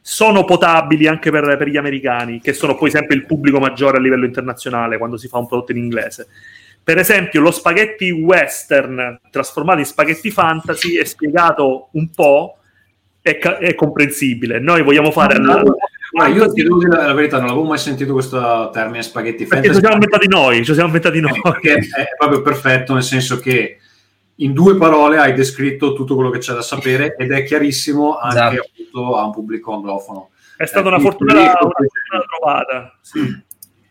[0.01, 4.01] sono potabili anche per, per, gli americani, che sono poi sempre il pubblico maggiore a
[4.01, 6.27] livello internazionale quando si fa un prodotto in inglese.
[6.83, 12.59] Per esempio, lo spaghetti western trasformato in spaghetti fantasy è spiegato un po'
[13.21, 14.59] è, è comprensibile.
[14.61, 15.39] Noi vogliamo fare...
[15.39, 15.73] No, alla...
[16.13, 19.69] Guarda, io ti devo dire la verità, non avevo mai sentito questo termine spaghetti Perché
[19.69, 19.79] ci fantasy.
[19.81, 21.41] siamo inventati noi, ci siamo inventati noi.
[21.41, 23.79] perché è proprio perfetto, nel senso che
[24.37, 28.39] in due parole hai descritto tutto quello che c'è da sapere ed è chiarissimo anche
[28.39, 28.69] Esatto.
[28.73, 30.31] appunto a un pubblico anglofono.
[30.57, 32.99] È stata Eh, una fortuna, una fortuna trovata.
[33.03, 33.49] sì.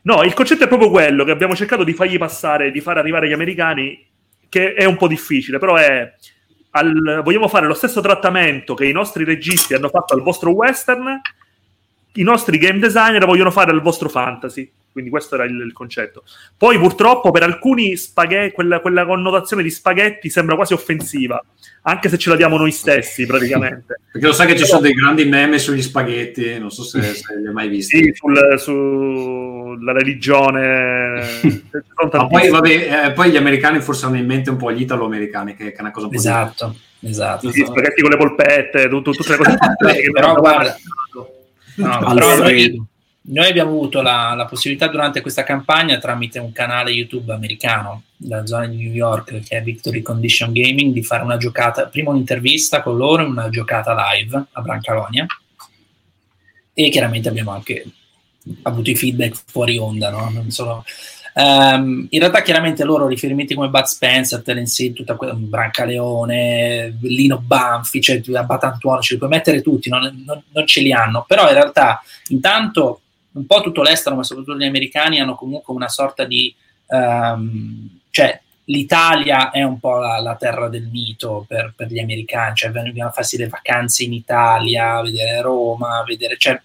[0.10, 3.28] No, il concetto è proprio quello che abbiamo cercato di fargli passare, di far arrivare
[3.28, 4.08] agli americani,
[4.50, 6.16] che è un po' difficile, però è...
[6.72, 11.22] al- vogliamo fare lo stesso trattamento che i nostri registi hanno fatto al vostro western,
[12.14, 14.72] i nostri game designer vogliono fare al vostro fantasy.
[14.92, 16.24] Quindi questo era il, il concetto.
[16.58, 21.42] Poi purtroppo per alcuni spaghetti, quella, quella connotazione di spaghetti sembra quasi offensiva,
[21.84, 24.00] anche se ce la diamo noi stessi praticamente.
[24.12, 27.38] Perché lo sai che ci sono dei grandi meme sugli spaghetti, non so se, se
[27.38, 27.98] li hai mai visti.
[27.98, 31.24] Sì, sul- sulla religione.
[31.40, 31.64] Ci
[31.96, 34.82] sono Ma poi, vabbè, eh, poi gli americani forse hanno in mente un po' gli
[34.82, 37.52] italo-americani, che, che è una cosa un po' Esatto, esatto.
[37.52, 39.58] Sì, spaghetti con le polpette, tu- tu- tutte le cose.
[40.12, 40.76] Però guarda,
[41.76, 42.50] no, però
[43.32, 48.46] noi, abbiamo avuto la, la possibilità durante questa campagna tramite un canale YouTube americano, la
[48.46, 52.82] zona di New York, che è Victory Condition Gaming, di fare una giocata, prima un'intervista
[52.82, 55.26] con loro e una giocata live a Brancalonia.
[56.74, 57.86] E chiaramente abbiamo anche
[58.64, 60.46] avuto i feedback fuori onda, no?
[60.48, 60.84] Solo-
[61.36, 67.38] Ehm, in realtà, chiaramente loro riferimenti come Bud Spencer, Terence Hill, tutta que- Brancaleone, Lino
[67.40, 71.24] Banfi, cioè Batantuono, ce li puoi mettere tutti, non, non- non ce li hanno.
[71.28, 75.90] Però in realtà, intanto, un po' tutto l'estero, ma soprattutto gli americani, hanno comunque una
[75.90, 76.54] sorta di...
[76.88, 82.56] ehm, cioè, l'Italia è un po' la, la terra del mito per, per gli americani,
[82.56, 86.38] cioè vengono a farsi le vacanze in Italia, vedere Roma, vedere...
[86.38, 86.62] Cioè,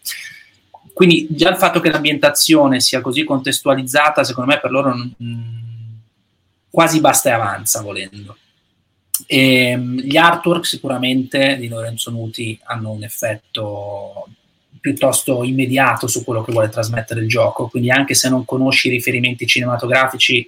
[0.92, 5.64] quindi già il fatto che l'ambientazione sia così contestualizzata, secondo me per loro mm,
[6.70, 8.36] quasi basta e avanza volendo.
[9.26, 14.28] E, mm, gli artwork sicuramente di Lorenzo Nuti hanno un effetto
[14.84, 18.90] piuttosto immediato su quello che vuole trasmettere il gioco, quindi anche se non conosci i
[18.90, 20.46] riferimenti cinematografici,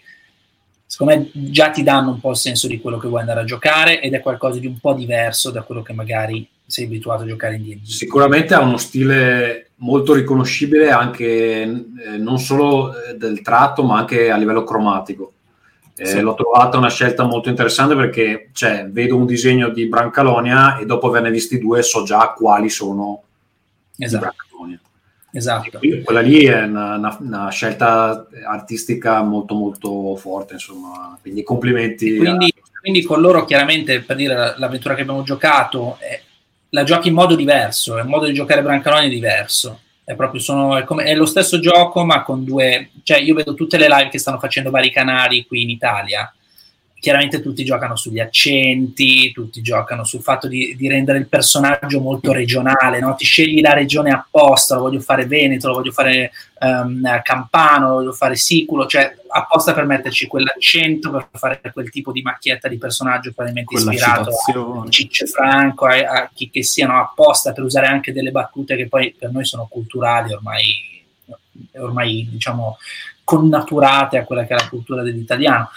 [0.85, 3.45] secondo me già ti danno un po' il senso di quello che vuoi andare a
[3.45, 7.27] giocare ed è qualcosa di un po' diverso da quello che magari sei abituato a
[7.27, 7.87] giocare in D&D.
[7.87, 14.31] Sicuramente ha uno stile molto riconoscibile anche eh, non solo eh, del tratto, ma anche
[14.31, 15.33] a livello cromatico.
[15.97, 16.21] Eh, Sì.
[16.21, 21.07] L'ho trovata una scelta molto interessante perché cioè, vedo un disegno di Brancalonia e dopo
[21.07, 23.23] averne visti due so già quali sono
[23.99, 24.35] Esatto,
[25.33, 25.79] esatto.
[26.05, 31.19] Quella lì è una, una- una scelta artistica molto molto forte, insomma.
[31.21, 32.17] Quindi complimenti.
[32.17, 36.23] Quindi, quindi con loro chiaramente, per dire la- l'avventura che abbiamo giocato, eh,
[36.71, 39.81] la giochi in modo diverso, il modo di giocare Brancaloni è diverso.
[40.05, 42.91] È proprio sono, è, come- è lo stesso gioco, ma con due.
[43.03, 46.33] Cioè, io vedo tutte le live che stanno facendo vari canali qui in Italia.
[46.99, 52.33] Chiaramente tutti giocano sugli accenti, tutti giocano sul fatto di, di rendere il personaggio molto
[52.33, 53.15] regionale, no?
[53.15, 57.95] Ti scegli la regione apposta, lo voglio fare Veneto, lo voglio fare ehm, Campano, lo
[57.97, 62.79] voglio fare Siculo, cioè apposta per metterci quell'accento, per fare quel tipo di macchietta di
[62.79, 64.91] personaggio probabilmente Quella ispirato a citazione.
[64.91, 69.15] Ciccio Franco, a, a chi che siano apposta per usare anche delle battute che poi
[69.17, 70.63] per noi sono culturali ormai,
[71.75, 72.79] ormai diciamo
[73.23, 75.69] connaturate a quella che è la cultura dell'italiano.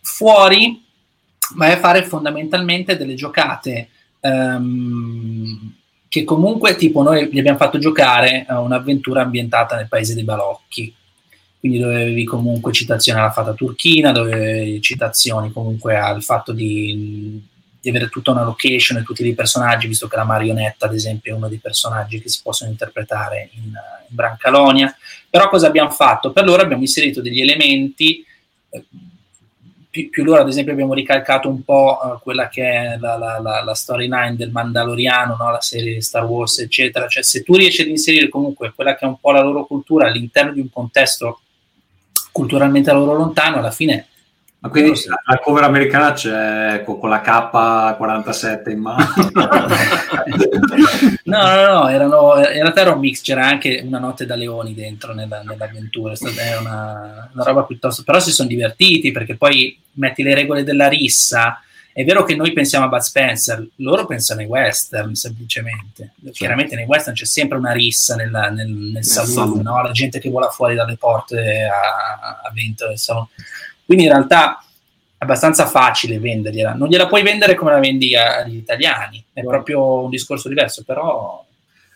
[0.00, 0.84] Fuori
[1.54, 3.88] vai a fare fondamentalmente delle giocate
[4.20, 5.74] ehm,
[6.08, 10.94] che comunque tipo noi gli abbiamo fatto giocare a un'avventura ambientata nel paese dei balocchi
[11.58, 17.42] quindi dove avevi comunque citazioni alla fata turchina, dove avevi citazioni comunque al fatto di,
[17.80, 21.32] di avere tutta una location e tutti dei personaggi, visto che la marionetta, ad esempio,
[21.32, 23.72] è uno dei personaggi che si possono interpretare in, in
[24.06, 24.96] Brancalonia.
[25.28, 26.30] Però cosa abbiamo fatto?
[26.30, 28.24] Per loro abbiamo inserito degli elementi,
[28.70, 28.84] eh,
[29.98, 33.40] più, più loro ad esempio abbiamo ricalcato un po' eh, quella che è la, la,
[33.40, 35.50] la, la storyline del Mandaloriano, no?
[35.50, 37.08] la serie di Star Wars, eccetera.
[37.08, 40.06] Cioè se tu riesci ad inserire comunque quella che è un po' la loro cultura
[40.06, 41.40] all'interno di un contesto
[42.30, 44.06] culturalmente loro lontano, alla fine
[44.60, 45.10] Ma quindi so.
[45.24, 49.06] la cover americana c'è con, con la K47 in mano.
[51.24, 54.74] No, no, no, erano, in realtà era un mix, c'era anche una notte da leoni
[54.74, 59.78] dentro nella- nell'avventura, è stata una, una roba piuttosto, però si sono divertiti perché poi
[59.92, 61.60] metti le regole della rissa,
[61.92, 66.86] è vero che noi pensiamo a Bud Spencer, loro pensano ai western semplicemente, chiaramente nei
[66.86, 69.60] western c'è sempre una rissa nella- nel, nel saloon, saloon.
[69.62, 69.82] no?
[69.82, 73.26] la gente che vola fuori dalle porte a, a vento del saloon,
[73.88, 74.62] quindi in realtà
[75.16, 76.74] è abbastanza facile vendergliela.
[76.74, 81.42] Non gliela puoi vendere come la vendi agli italiani, è proprio un discorso diverso, però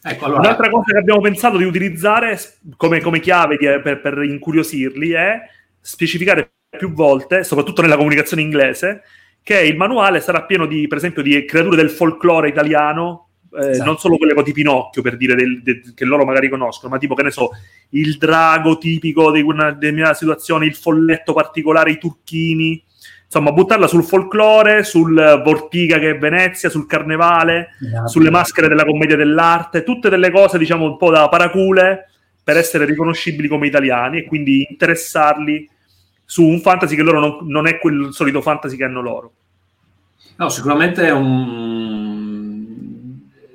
[0.03, 2.41] ecco, allora, Un'altra cosa che abbiamo pensato di utilizzare
[2.79, 5.39] come, come chiave di- per, per incuriosirli è
[5.83, 9.03] specificare più volte, soprattutto nella comunicazione inglese,
[9.43, 13.85] che il manuale sarà pieno di, per esempio, di creature del folklore italiano eh, Esatto.
[13.88, 17.15] non solo quelle tipo Pinocchio per dire del- del- che loro magari conoscono, ma tipo
[17.15, 17.51] che ne so,
[17.91, 22.83] il drago tipico di una determinata situazione, il folletto particolare, i turchini.
[23.25, 28.09] Insomma, buttarla sul folklore, sul Vortiga che è Venezia, sul carnevale, Esatto.
[28.09, 32.11] sulle maschere della commedia dell'arte, tutte delle cose, diciamo, un po' da paracule
[32.45, 35.67] per essere riconoscibili come italiani e quindi interessarli
[36.27, 39.33] su un fantasy che loro non, non è quel solito fantasy che hanno loro.
[40.37, 41.92] No, sicuramente è un...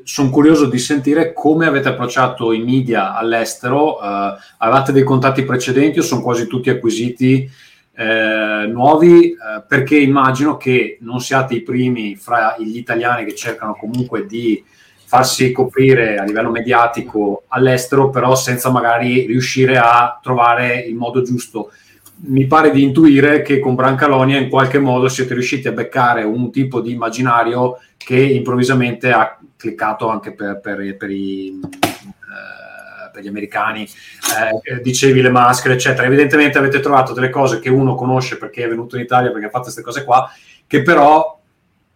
[0.08, 4.00] sono curioso di sentire come avete approcciato i media all'estero.
[4.02, 7.50] Eh, avevate dei contatti precedenti o sono quasi tutti acquisiti
[7.94, 9.32] eh, nuovi?
[9.32, 9.36] Eh,
[9.68, 14.64] perché immagino che non siate i primi fra gli italiani che cercano comunque di
[15.06, 21.72] farsi coprire a livello mediatico all'estero, però senza magari riuscire a trovare il modo giusto
[22.20, 26.52] mi pare di intuire che con Brancalonia in qualche modo siete riusciti a beccare un
[26.52, 33.28] tipo di immaginario che improvvisamente ha cliccato anche per, per- per i, eh, per gli
[33.28, 33.84] americani.
[33.84, 36.08] Eh, dicevi le maschere, eccetera.
[36.08, 39.50] Evidentemente avete trovato delle cose che uno conosce perché è venuto in Italia, perché ha
[39.50, 40.32] fatto queste cose qua,
[40.66, 41.40] che però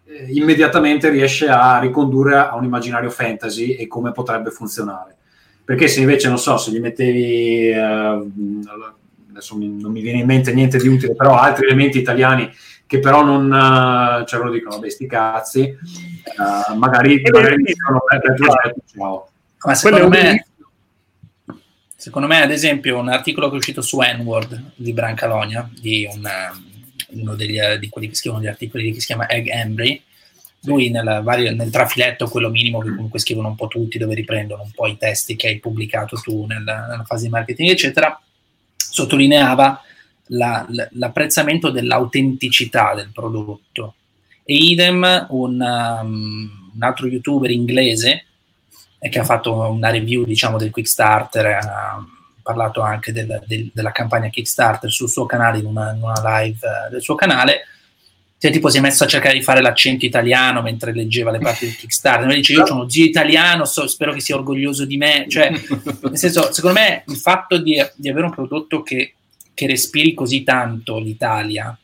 [0.06, 5.16] eh, immediatamente riesce a ricondurre a un immaginario fantasy e come potrebbe funzionare.
[5.64, 8.20] Perché se invece, non so, se gli mettevi, eh,
[9.32, 12.52] adesso mi- non mi viene in mente niente di utile, però altri elementi italiani
[12.86, 18.02] che però non, eh, cioè lo dicono, beh, sti cazzi, eh, magari, Eh, magari dicono,
[18.12, 19.30] "Eh, beh, progetto, ciao.
[19.64, 20.46] Ma secondo me,
[21.96, 26.26] secondo me, ad esempio, un articolo che è uscito su N-Word di Brancalonia, di un,
[26.26, 30.02] eh, uno degli, di quelli che scrivono gli articoli che si chiama Egg Embry,
[30.64, 34.64] lui nel, vario- nel trafiletto, quello minimo che comunque scrivono un po' tutti, dove riprendono
[34.64, 38.20] un po' i testi che hai pubblicato tu nel- nella fase di marketing, eccetera,
[38.92, 39.82] sottolineava
[40.28, 43.96] la- l'apprezzamento dell'autenticità del prodotto.
[44.44, 48.26] E idem un, um, un altro youtuber inglese
[49.00, 52.06] eh, che ha fatto una review diciamo del Kickstarter, ha
[52.44, 56.60] parlato anche del- del- della campagna Kickstarter sul suo canale, in una, in una live
[56.68, 57.62] eh, del suo canale,
[58.42, 61.66] cioè tipo si è messo a cercare di fare l'accento italiano mentre leggeva le parti
[61.66, 64.98] del Kickstarter, mi dice io ho uno zio italiano, so- spero che sia orgoglioso di
[64.98, 69.14] me, cioè nel senso, secondo me il fatto di, di avere un prodotto che,
[69.54, 71.78] che respiri così tanto l'Italia,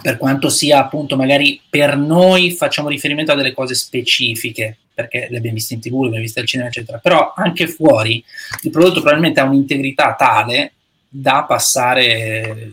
[0.00, 5.36] per quanto sia appunto magari per noi facciamo riferimento a delle cose specifiche, perché le
[5.36, 8.24] abbiamo viste in tv, le abbiamo viste al cinema, eccetera, però anche fuori
[8.62, 10.72] il prodotto probabilmente ha un'integrità tale
[11.06, 12.70] da passare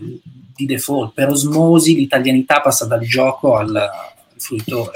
[0.65, 3.89] di default, per osmosi l'italianità passa dal gioco al, al
[4.37, 4.91] fruitore.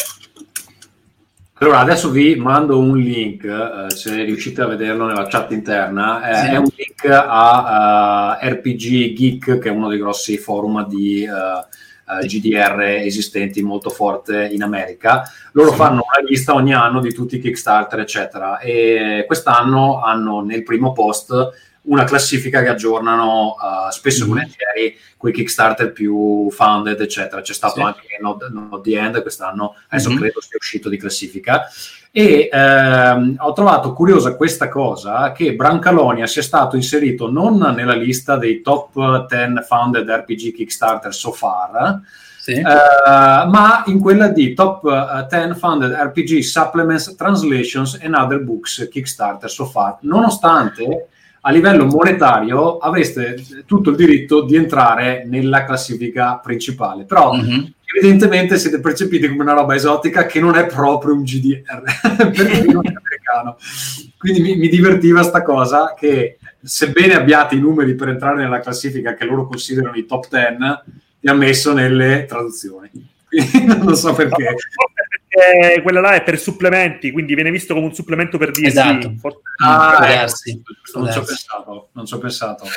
[1.59, 6.35] Allora, adesso vi mando un link, eh, se riuscite a vederlo nella chat interna, eh,
[6.35, 6.51] Sì.
[6.51, 11.29] è un link a eh, RPG Geek, che è uno dei grossi forum di eh,
[11.29, 15.23] eh, GDR esistenti molto forte in America.
[15.53, 20.61] Loro fanno una lista ogni anno di tutti i Kickstarter, eccetera, e quest'anno hanno nel
[20.61, 21.33] primo post
[21.87, 23.55] una classifica che aggiornano
[23.87, 24.29] eh, spesso e Mhm.
[24.33, 27.41] volentieri quei Kickstarter più funded, eccetera.
[27.41, 27.81] C'è stato Sì.
[27.81, 30.17] anche Not, Not the End quest'anno, adesso Mhm.
[30.17, 31.67] credo sia uscito di classifica.
[32.11, 38.37] E ehm, ho trovato curiosa questa cosa che Brancalonia sia stato inserito non nella lista
[38.37, 42.01] dei top 10 funded RPG Kickstarter so far,
[42.39, 42.53] Sì?
[42.53, 48.87] eh, ma in quella di top eh, 10 funded RPG supplements, translations and other books
[48.91, 51.09] Kickstarter so far, nonostante
[51.47, 57.05] a livello monetario avreste tutto il diritto di entrare nella classifica principale.
[57.05, 57.73] Però Mhm.
[57.95, 61.83] evidentemente siete percepiti come una roba esotica che non è proprio un GDR
[62.35, 63.57] perché non è americano
[64.17, 69.13] quindi mi, mi divertiva sta cosa che sebbene abbiate i numeri per entrare nella classifica
[69.13, 70.57] che loro considerano i top 10
[71.21, 72.89] vi ha messo nelle traduzioni
[73.25, 74.55] quindi non so perché
[75.37, 78.65] perché quella là è per supplementi, quindi viene visto come un supplemento per D&D.
[78.65, 79.13] Esatto.
[79.19, 82.65] Forse- ah, ecco, darsi, può non ci ho pensato non ci ho pensato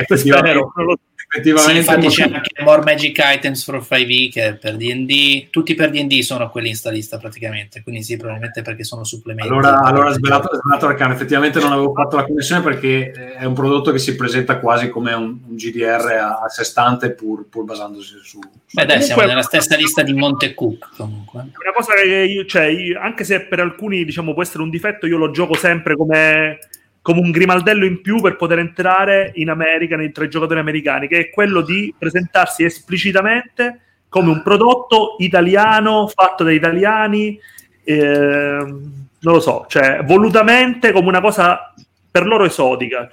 [0.00, 1.10] Eh, Spero, effettivamente, non lo so.
[1.30, 5.74] Sì, effettivamente infatti c'è anche More Magic Items for 5e che è per D&D, tutti
[5.74, 9.48] per D&D sono quelli in sta lista praticamente, quindi sì, probabilmente perché sono supplementi.
[9.48, 13.54] Allora, allora svelato, svelato Arcano, effettivamente non avevo fatto la connessione perché eh, è un
[13.54, 17.62] prodotto che si presenta quasi come un, un GDR a, a sé stante pur, pur
[17.62, 18.40] basandosi su...
[18.72, 21.50] Beh dai, siamo nella stessa lista di Monte Cook comunque.
[21.70, 25.06] Una cosa che io, cioè, io- anche se per alcuni diciamo può essere un difetto,
[25.06, 26.58] io lo gioco sempre come,
[27.02, 31.08] come un grimaldello in più per poter entrare in America nei- tra i giocatori americani,
[31.08, 37.38] che è quello di presentarsi esplicitamente come un prodotto italiano fatto da italiani,
[37.84, 38.66] ehm,
[39.22, 41.72] non lo so, cioè volutamente come una cosa
[42.10, 43.08] per loro esotica.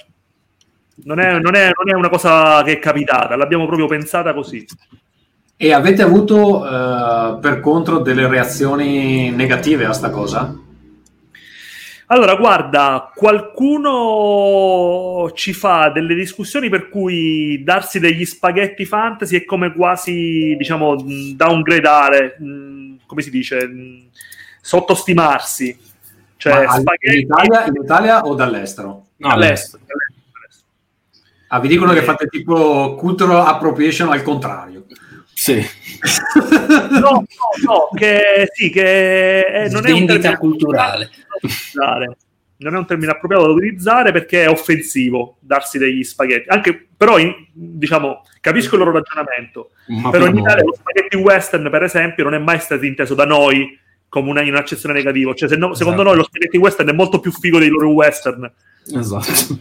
[1.03, 4.65] Non è, non è- non è una cosa che è capitata, l'abbiamo proprio pensata così.
[5.59, 10.55] E avete avuto eh, per contro delle reazioni negative a sta cosa?
[12.09, 13.99] Allora, guarda, qualcuno
[15.33, 20.95] ci fa delle discussioni per cui darsi degli spaghetti fantasy è come quasi, diciamo,
[21.35, 24.09] downgradare, mh, come si dice, mh,
[24.61, 25.77] sottostimarsi.
[26.37, 29.07] Cioè, al- in, spaghetti Italia, in Italia o dall'estero?
[29.17, 29.83] No, all'estero.
[31.47, 31.95] Ah, vi dicono Eh.
[31.95, 34.85] che fate tipo cultural appropriation al contrario.
[35.37, 35.63] Sì.
[36.89, 37.23] No, no,
[37.65, 41.09] no, che sì, che eh, non è un termine culturale.
[41.41, 42.17] utilizzare.
[42.57, 46.49] Non è un termine appropriato da utilizzare perché è offensivo darsi degli spaghetti.
[46.49, 49.71] Anche, però, in- diciamo, capisco il loro ragionamento.
[49.87, 50.39] Ma però in no.
[50.39, 53.79] Italia lo spaghetti western, per esempio, non è mai stato inteso da noi
[54.09, 55.33] come una, in un'accezione negativa.
[55.35, 56.15] Cioè, se no- secondo Esatto.
[56.15, 58.51] noi lo spaghetti western è molto più figo dei loro western.
[58.95, 59.59] Esatto.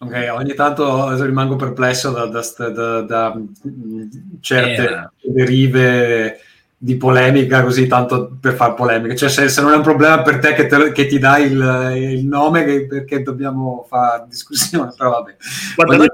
[0.00, 4.02] Ok, ogni tanto rimango perplesso da, da- da- da, mm,
[4.40, 5.32] certe Eh.
[5.32, 6.40] derive
[6.80, 9.16] di polemica, così tanto per fare polemica.
[9.16, 11.92] Cioè, se, se non è un problema per te che, te- che ti dai il,
[12.18, 14.92] il nome, che- perché dobbiamo fare discussione?
[14.96, 15.36] Però vabbè.
[15.74, 16.08] Guarda, noi-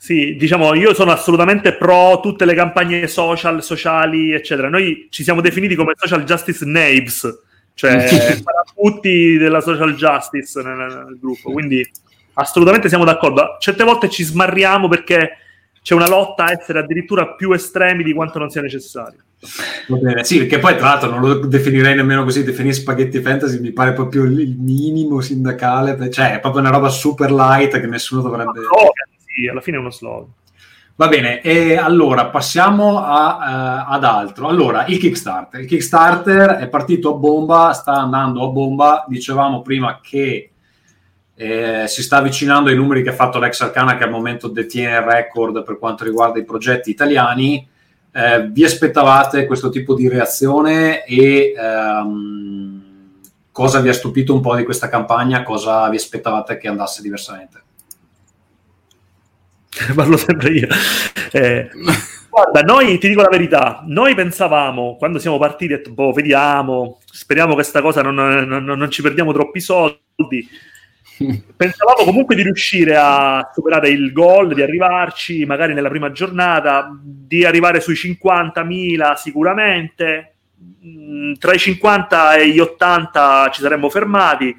[0.00, 4.70] sì, diciamo, io sono assolutamente pro tutte le campagne social, sociali, eccetera.
[4.70, 7.28] Noi ci siamo definiti come social justice knaves,
[7.74, 8.06] cioè
[8.74, 11.86] tutti della social justice nel, nel gruppo, quindi
[12.38, 13.56] assolutamente siamo d'accordo.
[13.58, 15.38] Certe volte ci smarriamo perché
[15.82, 19.20] c'è una lotta a essere addirittura più estremi di quanto non sia necessario.
[19.86, 23.60] Va bene, sì, perché poi tra l'altro non lo definirei nemmeno così, definire spaghetti fantasy
[23.60, 28.20] mi pare proprio il minimo sindacale, cioè è proprio una roba super light che nessuno
[28.20, 28.60] dovrebbe...
[28.60, 30.32] Slogan, sì, alla fine è uno slogan.
[30.96, 34.48] Va bene, e allora passiamo a, eh, ad altro.
[34.48, 35.60] Allora, il Kickstarter.
[35.60, 39.04] Il Kickstarter è partito a bomba, sta andando a bomba.
[39.06, 40.50] Dicevamo prima che
[41.40, 44.96] eh, si sta avvicinando ai numeri che ha fatto l'ex Arcana, che al momento detiene
[44.96, 47.64] il record per quanto riguarda i progetti italiani.
[48.10, 52.82] Eh, vi aspettavate questo tipo di reazione e ehm,
[53.52, 55.44] cosa vi ha stupito un po' di questa campagna?
[55.44, 57.62] Cosa vi aspettavate che andasse diversamente?
[59.94, 60.66] parlo sempre io.
[61.30, 61.70] Eh,
[62.28, 67.56] guarda, noi ti dico la verità, noi pensavamo quando siamo partiti, boh, vediamo, speriamo che
[67.56, 70.66] questa cosa non, non- non ci perdiamo troppi soldi.
[71.56, 77.44] Pensavamo comunque di riuscire a superare il goal, di arrivarci magari nella prima giornata, di
[77.44, 80.34] arrivare sui 50.000 sicuramente.
[80.84, 84.56] Mm, Tra i 50 e gli 80 ci saremmo fermati.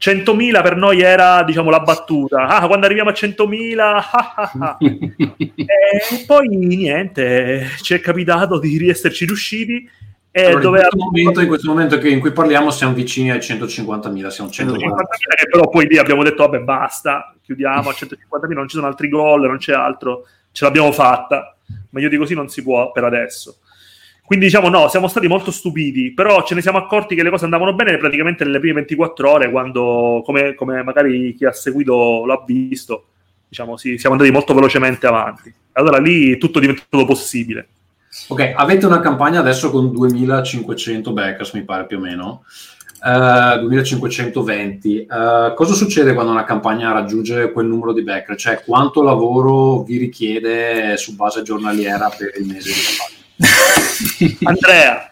[0.00, 2.46] 100.000 per noi era diciamo la battuta.
[2.46, 4.76] Ah, quando arriviamo a 100.000, ah, ah, ah.
[4.80, 9.88] e poi niente, ci è capitato di riesserci riusciti.
[10.32, 13.38] E Allora, dove in, questo momento, in questo momento in cui parliamo siamo vicini ai
[13.38, 15.02] 150.000, siamo 140.
[15.02, 18.86] 150.000 che però poi lì abbiamo detto vabbè basta, chiudiamo a 150.000, non ci sono
[18.86, 21.56] altri gol, non c'è altro, ce l'abbiamo fatta,
[21.90, 23.56] meglio di così non si può per adesso.
[24.24, 27.42] Quindi diciamo no, siamo stati molto stupiti, però ce ne siamo accorti che le cose
[27.42, 32.40] andavano bene praticamente nelle prime 24 ore, quando, come, come magari chi ha seguito l'ha
[32.46, 33.06] visto,
[33.48, 35.52] diciamo, sì, siamo andati molto velocemente avanti.
[35.72, 37.66] Allora lì tutto è diventato possibile.
[38.28, 42.44] Ok, avete una campagna adesso con 2500 backers, mi pare più o meno.
[43.04, 45.00] Eh, 2520.
[45.00, 48.36] Eh, cosa succede quando una campagna raggiunge quel numero di backer?
[48.36, 54.38] Cioè, quanto lavoro vi richiede su base giornaliera per il mese di campagna?
[54.44, 55.10] Andrea,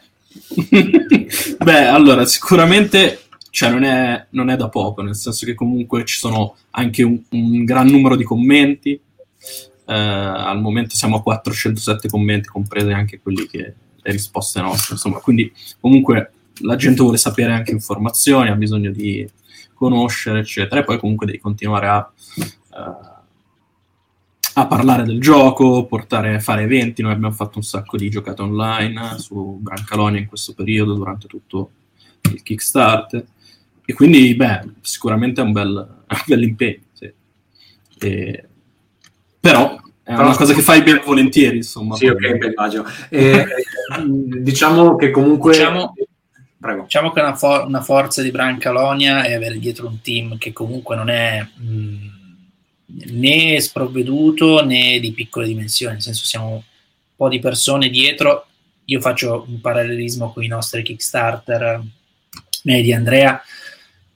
[1.65, 6.19] Beh, allora, sicuramente cioè, non, è, non è da poco, nel senso che comunque ci
[6.19, 9.01] sono anche un, un gran numero di commenti.
[9.89, 14.95] Eh, al momento siamo a 407 commenti, comprese anche quelli che le risposte nostre.
[14.95, 19.27] Insomma, quindi comunque la gente vuole sapere anche informazioni, ha bisogno di
[19.73, 23.17] conoscere, eccetera, e poi comunque devi continuare a, eh,
[24.55, 27.01] a parlare del gioco, portare, fare eventi.
[27.01, 31.71] Noi abbiamo fatto un sacco di giocate online su Brancalonia in questo periodo, durante tutto
[32.31, 33.27] il Kickstarter.
[33.87, 35.69] E quindi, beh, sicuramente è un bel,
[36.09, 36.83] un bel impegno.
[36.93, 37.11] sì.
[38.01, 38.48] E-
[39.41, 41.95] però è Però- una cosa che fai ben volentieri, insomma.
[41.97, 42.85] Sì, ok, beh, immagino.
[43.11, 43.45] Eh,
[44.41, 45.53] diciamo che comunque...
[45.53, 45.95] Diciamo-
[46.61, 46.83] Prego.
[46.83, 50.97] Diciamo che una, for- una forza di Brancalonia è avere dietro un team che comunque
[50.97, 51.97] non è mh,
[53.13, 56.61] né sprovveduto né di piccole dimensioni, nel senso siamo un
[57.15, 58.47] po' di persone dietro.
[58.87, 61.81] Io faccio un parallelismo con i nostri Kickstarter,
[62.65, 63.41] me di Andrea,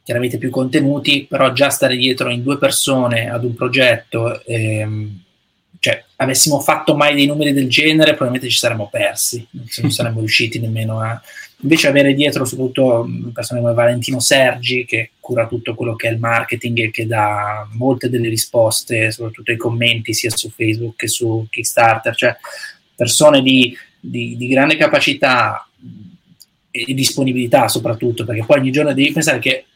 [0.04, 5.20] chiaramente più contenuti, però già stare dietro in due persone ad un progetto, ehm,
[5.78, 10.58] cioè avessimo fatto mai dei numeri del genere, probabilmente ci saremmo persi, non saremmo riusciti
[10.60, 11.20] nemmeno a
[11.62, 16.18] invece avere dietro soprattutto persone come Valentino Sergi che cura tutto quello che è il
[16.18, 21.46] marketing e che dà molte delle risposte, soprattutto ai commenti sia su Facebook che su
[21.48, 22.36] Kickstarter, cioè
[22.94, 25.66] persone di, di, di grande capacità
[26.70, 29.66] e disponibilità soprattutto, perché poi ogni giorno devi pensare che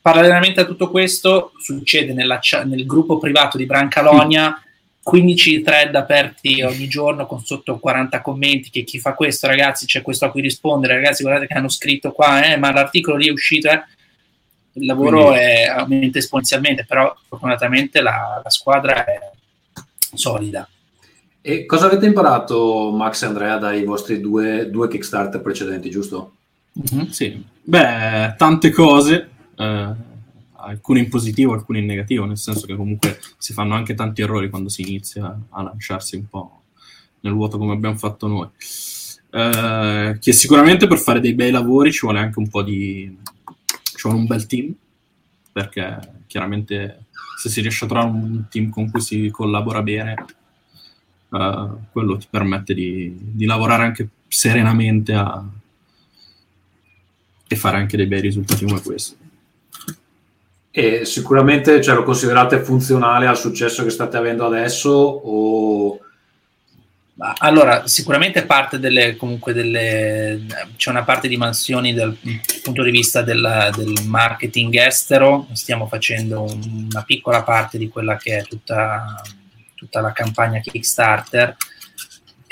[0.00, 4.60] parallelamente a tutto questo succede nella, nel gruppo privato di Brancalonia
[5.02, 10.02] 15 thread aperti ogni giorno con sotto 40 commenti che chi fa questo ragazzi c'è
[10.02, 13.32] questo a cui rispondere ragazzi guardate che hanno scritto qua eh, ma l'articolo lì è
[13.32, 13.82] uscito eh.
[14.74, 15.40] il lavoro Quindi...
[15.40, 19.18] è, aumenta esponenzialmente però fortunatamente la, la squadra è
[20.12, 20.68] solida
[21.42, 26.34] e cosa avete imparato Max e Andrea dai vostri due, due Kickstarter precedenti giusto?
[26.78, 29.29] Mm-hmm, sì, beh tante cose
[29.60, 29.94] eh,
[30.52, 34.48] alcune in positivo, alcune in negativo, nel senso che comunque si fanno anche tanti errori
[34.48, 36.62] quando si inizia a lanciarsi un po'
[37.20, 38.48] nel vuoto come abbiamo fatto noi.
[39.32, 43.16] Eh, che sicuramente per fare dei bei lavori ci vuole anche un po' di...
[43.82, 44.74] ci vuole un bel team,
[45.52, 47.06] perché chiaramente
[47.36, 50.24] se si riesce a trovare un team con cui si collabora bene,
[51.32, 55.44] eh, quello ti permette di, di lavorare anche serenamente a,
[57.46, 59.16] e fare anche dei bei risultati come questo.
[60.72, 65.98] E sicuramente cioè, lo considerate funzionale al successo che state avendo adesso o...
[67.40, 70.46] Allora, sicuramente parte delle, comunque delle,
[70.76, 72.16] c'è una parte di mansioni dal
[72.62, 78.38] punto di vista del, del marketing estero, stiamo facendo una piccola parte di quella che
[78.38, 79.20] è tutta,
[79.74, 81.56] tutta la campagna Kickstarter,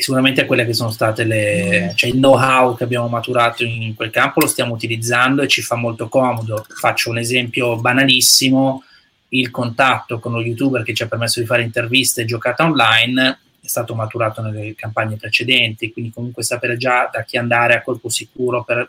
[0.01, 4.39] sicuramente quelle che sono state le, cioè il know-how che abbiamo maturato in quel campo
[4.39, 6.65] lo stiamo utilizzando e ci fa molto comodo.
[6.69, 8.85] Faccio un esempio banalissimo,
[9.31, 13.41] il contatto con lo youtuber che ci ha permesso di fare interviste e giocata online
[13.61, 18.09] è stato maturato nelle campagne precedenti, quindi comunque sapere già da chi andare a colpo
[18.09, 18.89] sicuro per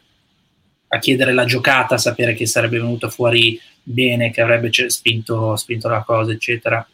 [0.91, 6.03] a chiedere la giocata, sapere che sarebbe venuto fuori bene, che avrebbe spinto, spinto la
[6.03, 6.87] cosa, eccetera.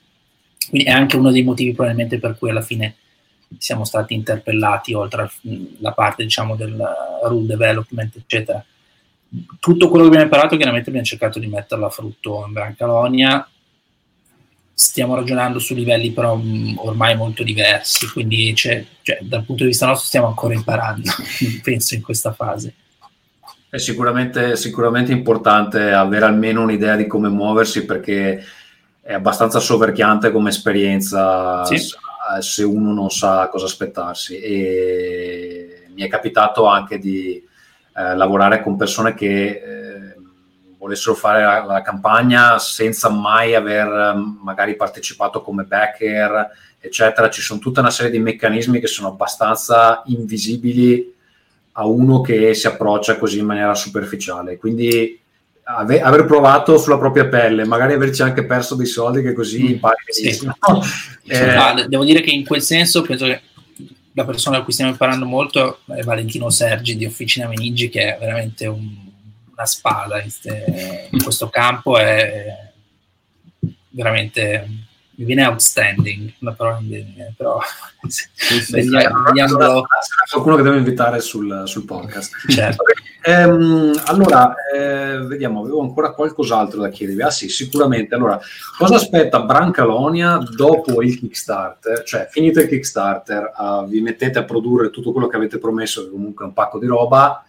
[0.69, 2.95] Quindi è anche uno dei motivi probabilmente per cui alla fine
[3.57, 5.29] siamo stati interpellati oltre
[5.79, 6.81] alla parte diciamo del
[7.23, 8.63] rule development eccetera.
[9.59, 13.47] Tutto quello che abbiamo imparato chiaramente abbiamo cercato di metterlo a frutto in Brancalonia
[14.77, 16.37] stiamo ragionando su livelli però
[16.77, 18.85] ormai molto diversi quindi cioè,
[19.21, 21.09] dal punto di vista nostro stiamo ancora imparando
[21.63, 22.73] penso in questa fase.
[23.69, 28.41] È sicuramente, sicuramente importante avere almeno un'idea di come muoversi perché
[29.01, 31.65] è abbastanza soverchiante come esperienza.
[31.65, 32.03] Sì
[32.39, 34.39] se uno non sa cosa aspettarsi.
[34.39, 37.43] E mi è capitato anche di
[37.95, 40.15] eh, lavorare con persone che eh,
[40.77, 47.29] volessero fare la, la, campagna senza mai aver magari partecipato come backer, eccetera.
[47.29, 51.13] Ci sono tutta una serie di meccanismi che sono abbastanza invisibili
[51.77, 54.57] a uno che si approccia così in maniera superficiale.
[54.57, 55.21] Quindi
[55.65, 59.67] ave- aver provato sulla propria pelle, magari averci anche perso dei soldi che così mm,
[59.67, 60.27] impari sì.
[61.27, 63.41] eh, ah, devo dire che in quel senso penso che
[64.13, 68.17] la persona a cui stiamo imparando molto è Valentino Sergi di Officina Menigi, che è
[68.17, 68.87] veramente un,
[69.51, 72.71] una spada in, ste, in questo campo, è
[73.89, 74.67] veramente
[75.17, 77.59] mi viene outstanding una parola inglese però
[78.07, 79.85] sì, sì, vediamo, vediamo...
[80.31, 82.33] qualcuno che devo invitare sul, sul podcast.
[82.49, 82.83] Certo.
[83.23, 87.21] ehm, allora eh, vediamo avevo ancora qualcos'altro da chiedervi.
[87.21, 88.15] Ah sì sicuramente.
[88.15, 88.39] Allora
[88.77, 92.03] cosa aspetta Brancalonia dopo il Kickstarter?
[92.03, 96.11] Cioè finito il Kickstarter uh, vi mettete a produrre tutto quello che avete promesso che
[96.11, 97.43] comunque è un pacco di roba.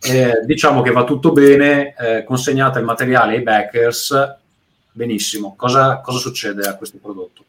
[0.00, 4.36] Eh, diciamo che va tutto bene eh, consegnate il materiale ai backers
[4.98, 5.54] benissimo.
[5.56, 7.44] Cosa, cosa succede a questo prodotto?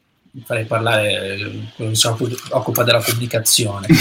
[0.45, 3.87] Farei parlare quello che si occupa della pubblicazione.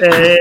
[0.00, 0.38] eh,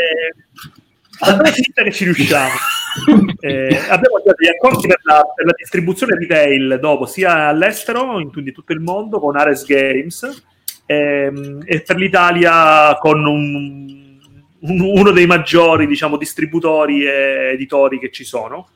[1.51, 2.53] finta che ci riusciamo.
[3.39, 8.29] Eh, abbiamo già degli accordi per la, per la, distribuzione retail dopo, sia all'estero, in
[8.31, 10.43] tutto il mondo, con Ares Games,
[10.85, 14.19] ehm, e per l'Italia con un,
[14.59, 18.67] un, uno dei maggiori diciamo, distributori e editori che ci sono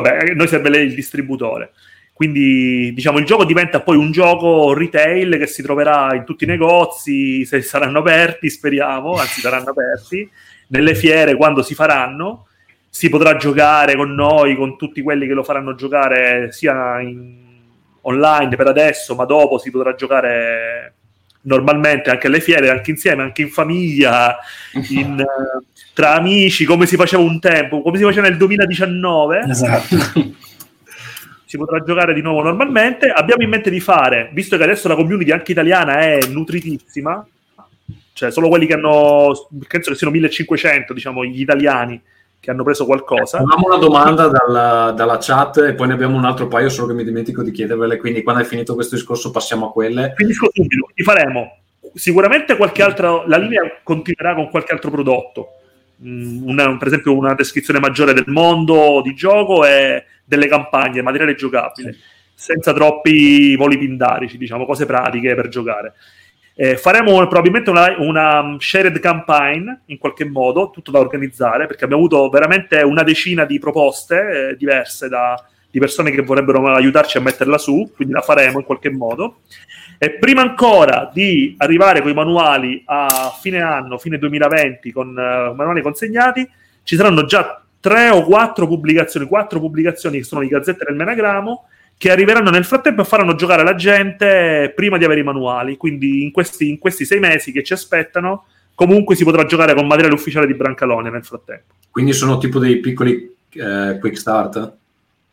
[0.00, 1.72] vabbè, noi serve il distributore.
[2.12, 6.46] Quindi diciamo il gioco diventa poi un gioco retail che si troverà in tutti i
[6.46, 10.28] negozi, se saranno aperti, speriamo, anzi saranno aperti,
[10.68, 12.46] nelle fiere quando si faranno.
[12.88, 17.44] Si potrà giocare con noi, con tutti quelli che lo faranno giocare sia in
[18.02, 20.94] online per adesso, ma dopo si potrà giocare
[21.46, 24.38] normalmente anche alle fiere, anche insieme, anche in famiglia,
[24.90, 25.24] in,
[25.92, 29.44] tra amici, come si faceva un tempo, come si faceva nel 2019.
[29.48, 29.96] Esatto.
[31.48, 33.08] Si potrà giocare di nuovo normalmente.
[33.08, 37.24] Abbiamo in mente di fare, visto che adesso la community anche italiana è nutritissima,
[38.12, 42.02] cioè solo quelli che hanno, penso che siano 1500, diciamo, gli italiani
[42.46, 43.38] che hanno preso qualcosa.
[43.38, 46.92] Abbiamo una domanda dalla, dalla, chat e poi ne abbiamo un altro paio, solo che
[46.94, 50.12] mi dimentico di chiedervele, quindi quando è finito questo discorso passiamo a quelle.
[50.14, 51.58] Quindi subito, ti faremo
[51.94, 55.48] sicuramente qualche altro, la linea continuerà con qualche altro prodotto
[56.00, 61.34] mm, una, per esempio una descrizione maggiore del mondo di gioco e delle campagne, materiale
[61.34, 61.96] giocabile,
[62.32, 65.94] senza troppi voli pindarici, diciamo, cose pratiche per giocare.
[66.58, 72.02] Eh, faremo probabilmente una, una, shared campaign in qualche modo, tutto da organizzare, perché abbiamo
[72.02, 75.38] avuto veramente una decina di proposte eh, diverse da,
[75.70, 79.40] di persone che vorrebbero aiutarci a metterla su, quindi la faremo in qualche modo.
[79.98, 85.54] E prima ancora di arrivare con i manuali a fine anno, fine 2020, con uh,
[85.54, 86.48] manuali consegnati,
[86.84, 91.68] ci saranno già tre o quattro pubblicazioni, quattro pubblicazioni che sono di Gazzetta del Menagramo,
[91.98, 95.76] che arriveranno nel frattempo e faranno giocare la gente prima di avere i manuali.
[95.76, 99.86] Quindi in questi, in questi sei mesi che ci aspettano, comunque si potrà giocare con
[99.86, 101.74] materiale ufficiale di Brancalone nel frattempo.
[101.90, 104.76] Quindi sono tipo dei piccoli eh, quick start?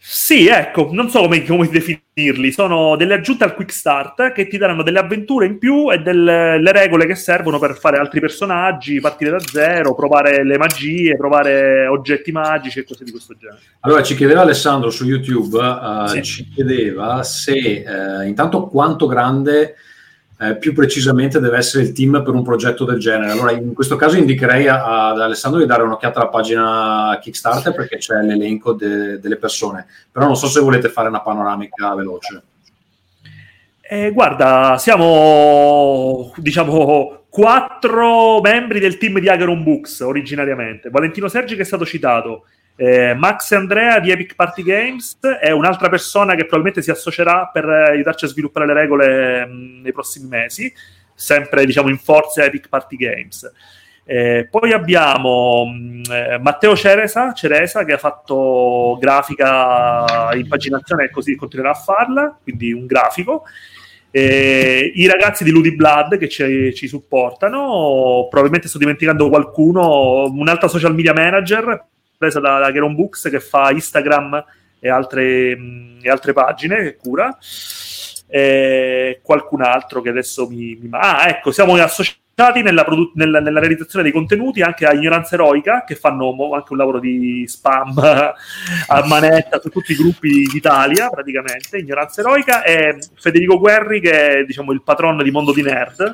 [0.06, 4.58] Sì, ecco, non so come, come, definirli, sono delle aggiunte al quick start che ti
[4.58, 9.32] daranno delle avventure in più e delle regole che servono per fare altri personaggi, partire
[9.32, 13.62] da zero, provare le magie, provare oggetti magici e cose di questo genere.
[13.80, 16.22] Allora, ci chiedeva Alessandro su YouTube, uh, sì.
[16.22, 19.76] ci chiedeva se uh, intanto quanto grande
[20.44, 23.32] eh, più precisamente deve essere il team per un progetto del genere.
[23.32, 27.98] Allora, in questo caso indicherei a, ad Alessandro di dare un'occhiata alla pagina Kickstarter perché
[27.98, 32.42] c'è l'elenco de, delle persone, però non so se volete fare una panoramica veloce.
[33.82, 40.90] Eh, guarda, siamo diciamo quattro membri del team di Ageron Books originariamente.
[40.90, 42.46] Valentino Sergi che è stato citato,
[42.76, 47.66] eh, Max Andrea di Epic Party Games è un'altra persona che probabilmente si associerà per
[47.66, 50.74] aiutarci a sviluppare le regole mh, nei prossimi mesi,
[51.14, 53.52] sempre diciamo in forza Epic Party Games.
[54.06, 61.36] Eh, poi abbiamo mh, eh, Matteo Ceresa, Ceresa che ha fatto grafica, impaginazione e così
[61.36, 63.44] continuerà a farla, quindi un grafico.
[64.10, 70.68] Eh, I ragazzi di Ludi Blood che ci, ci, supportano, probabilmente sto dimenticando qualcuno, un'altra
[70.68, 71.92] social media manager
[72.24, 74.44] presa da, da Geron Books che fa Instagram
[74.80, 77.38] e altre, mh, e altre pagine che cura.
[78.28, 80.88] E qualcun altro che adesso mi, mi...
[80.92, 85.84] Ah, ecco, siamo associati nella, produ- nella, nella, realizzazione dei contenuti anche a Ignoranza Eroica,
[85.84, 91.78] che fanno anche un lavoro di spam a manetta su tutti i gruppi d'Italia, praticamente.
[91.78, 96.12] Ignoranza Eroica, e Federico Guerri, che è diciamo, il patrono di Mondo di Nerd,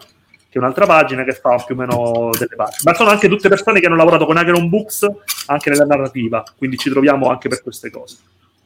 [0.50, 2.78] che è un'altra pagina che fa più o meno delle parti.
[2.84, 5.08] Ma sono anche tutte persone che hanno lavorato con Acheron Books
[5.46, 8.18] anche nella narrativa, quindi ci troviamo anche per queste cose.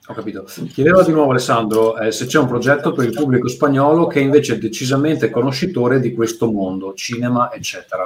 [0.08, 0.46] Ho capito.
[0.72, 4.56] Chiedeva di nuovo Alessandro eh, se c'è un progetto per il pubblico spagnolo che invece
[4.56, 8.04] è decisamente conoscitore di questo mondo, cinema, eccetera.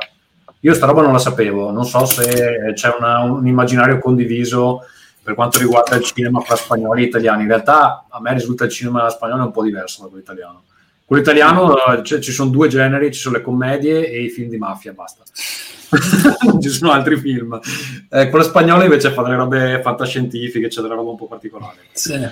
[0.61, 4.85] Io sta roba non la sapevo, non so se c'è una, un immaginario condiviso
[5.21, 7.43] per quanto riguarda il cinema fra spagnoli e italiani.
[7.43, 10.63] In realtà a me risulta il cinema spagnolo un po' diverso da quello italiano.
[11.07, 14.57] Quello italiano cioè, ci sono due generi, ci sono le commedie e i film di
[14.57, 15.23] mafia, basta.
[16.41, 17.57] non ci sono altri film.
[18.09, 21.77] Eh, quello spagnolo invece fa delle robe fantascientifiche, c'è della roba un po' particolare.
[21.93, 22.27] Sì.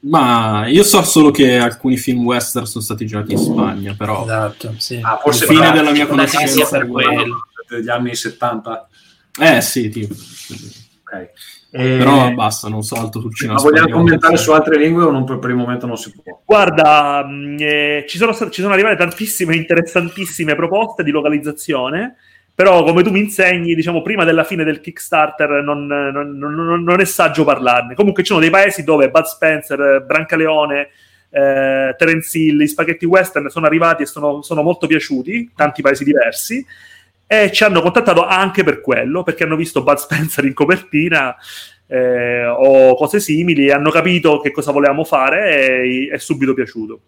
[0.00, 4.74] Ma io so solo che alcuni film western sono stati girati in Spagna, però esatto,
[4.78, 4.98] sì.
[5.02, 7.48] ah, forse fine bravo, della mia conoscenza per quello.
[7.68, 8.88] degli anni 70.
[9.40, 10.14] Eh sì, tipo.
[10.14, 11.30] Ok.
[11.70, 13.58] Eh, Però basta, non salto sul cinema.
[13.58, 16.40] Ma vogliamo commentare su altre lingue o non per, per il momento non si può?
[16.44, 22.16] Guarda, mm, eh, ci, sono, ci sono arrivate tantissime interessantissime proposte di localizzazione.
[22.54, 27.00] Però, come tu mi insegni, diciamo, prima della fine del Kickstarter non, non, non, non
[27.00, 27.94] è saggio parlarne.
[27.94, 30.88] Comunque, ci sono dei paesi dove Bud Spencer, Brancaleone,
[31.30, 36.02] eh, Terence Hill, gli spaghetti western sono arrivati e sono, sono molto piaciuti, tanti paesi
[36.02, 36.66] diversi
[37.30, 41.36] e ci hanno contattato anche per quello, perché hanno visto Bud Spencer in copertina
[41.86, 47.00] eh, o cose simili e hanno capito che cosa volevamo fare e è subito piaciuto.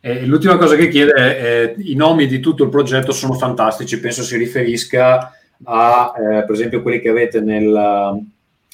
[0.00, 3.98] Eh, l'ultima cosa che chiede è, eh, i nomi di tutto il progetto sono fantastici,
[3.98, 5.32] penso si riferisca
[5.64, 8.22] a, eh, per esempio, quelli che avete nel,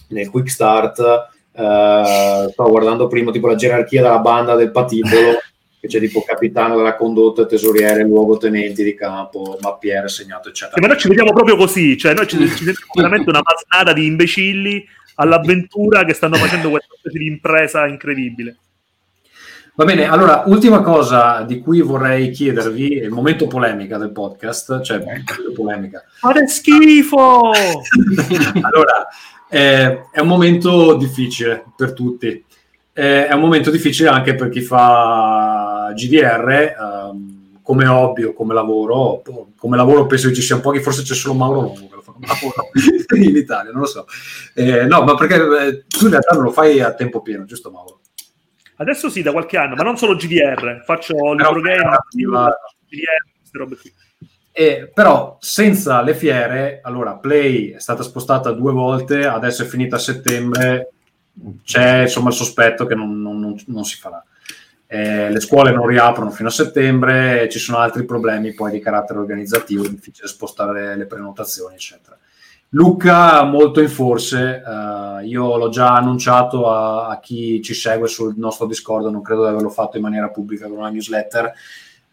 [0.09, 1.01] nel Quick Start,
[1.53, 5.39] eh, sto guardando prima tipo la gerarchia della banda del patibolo,
[5.85, 10.77] che c'è tipo capitano della condotta, tesoriere, luogotenenti di campo, mappiere segnato, eccetera.
[10.77, 13.93] Sì, ma noi ci vediamo proprio così, cioè noi ci, ci sentiamo veramente una masnada
[13.93, 14.83] di imbecilli
[15.17, 18.57] all'avventura che stanno facendo questa specie di impresa incredibile.
[19.75, 25.03] Va bene, allora, ultima cosa di cui vorrei chiedervi, il momento polemica del podcast, cioè
[25.53, 26.03] polemica.
[26.19, 27.51] Fate schifo!
[28.63, 29.07] allora,
[29.51, 32.43] eh, è un momento difficile per tutti
[32.95, 38.55] eh, è un momento difficile anche per chi fa GDR ehm, come hobby o come
[38.55, 39.23] lavoro.
[39.57, 42.13] Come lavoro penso che ci sia pochi, forse c'è solo Mauro Longo che lo fa
[42.13, 42.71] come lavoro
[43.17, 44.07] in Italia, non lo so.
[44.55, 47.71] Eh, no, ma perché eh, tu in realtà non lo fai a tempo pieno, giusto
[47.71, 48.01] Mauro?
[48.77, 52.39] Adesso sì, da qualche anno, ma non solo GDR, faccio libro game, GDR,
[53.39, 53.93] queste robe qui.
[54.53, 59.97] E, però senza le fiere, allora Play è stata spostata due volte, adesso è finita
[59.97, 60.94] a settembre,
[61.65, 64.25] c'è insomma il sospetto che non, non, non, si farà.
[64.87, 69.19] Eh, le scuole non riaprono fino a settembre, ci sono altri problemi poi di carattere
[69.19, 72.17] organizzativo, è difficile spostare le prenotazioni, eccetera.
[72.75, 78.35] Luca molto in forse, uh, io l'ho già annunciato a, a, chi ci segue sul
[78.37, 81.53] nostro Discord, non credo di averlo fatto in maniera pubblica con una newsletter.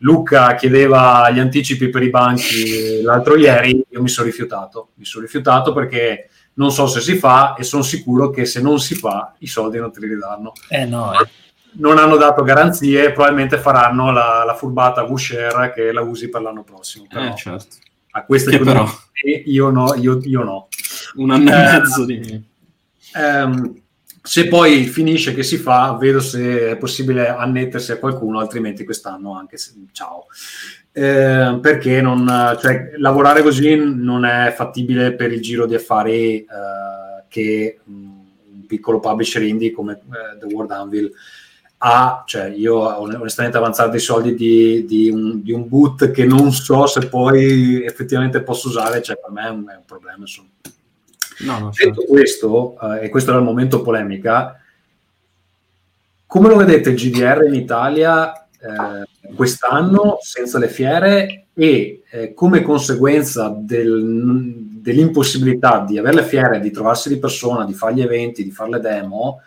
[0.03, 5.25] Luca chiedeva gli anticipi per i banchi l'altro ieri, io mi sono rifiutato, mi sono
[5.25, 9.33] rifiutato perché non so se si fa e sono sicuro che se non si fa
[9.39, 10.51] i soldi non te li ridanno.
[10.69, 11.27] Eh no, eh.
[11.73, 16.63] Non hanno dato garanzie, probabilmente faranno la, la furbata Voucher che la usi per l'anno
[16.63, 17.05] prossimo.
[17.07, 17.77] Però eh, certo.
[18.11, 18.85] A queste però
[19.45, 20.67] io no, io, io no.
[21.15, 22.43] Un anno eh, e mezzo di...
[23.15, 23.81] Ehm,
[24.23, 29.35] se poi finisce che si fa, vedo se è possibile annettersi a qualcuno, altrimenti quest'anno
[29.35, 30.25] anche se, ciao.
[30.93, 32.27] Eh, perché non,
[32.59, 36.45] cioè, lavorare così non è fattibile per il giro di affari eh,
[37.29, 41.11] che mh, un piccolo publisher indie come eh, The World Anvil
[41.83, 46.51] ha, cioè io onestamente avanzare dei soldi di, di, un, di, un, boot che non
[46.51, 50.17] so se poi effettivamente posso usare, cioè per me è un, è un problema.
[50.19, 50.49] Insomma.
[51.39, 52.03] No, no, Detto certo.
[52.03, 54.61] questo, eh, e questo era il momento polemica,
[56.27, 62.61] come lo vedete il GDR in Italia eh, quest'anno senza le fiere e eh, come
[62.61, 68.43] conseguenza del, dell'impossibilità di avere le fiere, di trovarsi di persona, di fare gli eventi,
[68.43, 69.41] di fare le demo,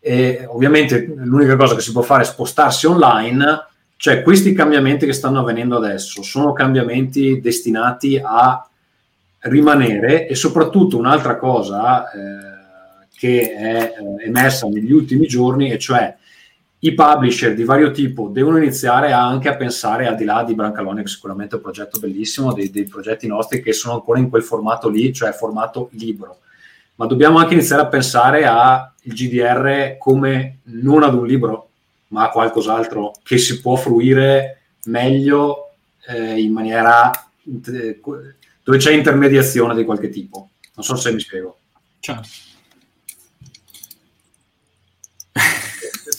[0.00, 3.66] e ovviamente l'unica cosa che si può fare è spostarsi online,
[3.96, 8.66] cioè questi cambiamenti che stanno avvenendo adesso sono cambiamenti destinati a
[9.42, 16.16] rimanere e soprattutto un'altra cosa eh, che è eh, emersa negli ultimi giorni e cioè
[16.84, 21.02] i publisher di vario tipo devono iniziare anche a pensare al di là di Brancalone
[21.02, 24.42] che sicuramente è un progetto bellissimo dei, dei progetti nostri che sono ancora in quel
[24.42, 26.38] formato lì cioè formato libro
[26.96, 31.68] ma dobbiamo anche iniziare a pensare al GDR come non ad un libro,
[32.08, 35.70] ma a qualcos'altro che si può fruire meglio
[36.06, 37.10] eh, in maniera
[37.44, 38.00] eh,
[38.62, 40.50] dove c'è intermediazione di qualche tipo.
[40.74, 41.58] Non so se mi spiego.
[41.98, 42.28] Certo.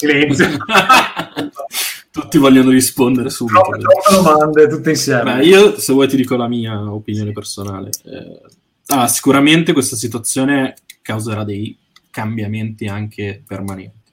[0.07, 0.47] Silenzio.
[2.11, 3.59] Tutti vogliono rispondere subito.
[3.59, 5.37] Troppe, troppe domande, tutte insieme.
[5.37, 7.89] Beh, io, se vuoi, ti dico la mia opinione personale.
[8.03, 8.41] Eh,
[8.87, 11.77] Ah, sicuramente questa situazione causerà dei
[12.09, 14.11] cambiamenti anche permanenti,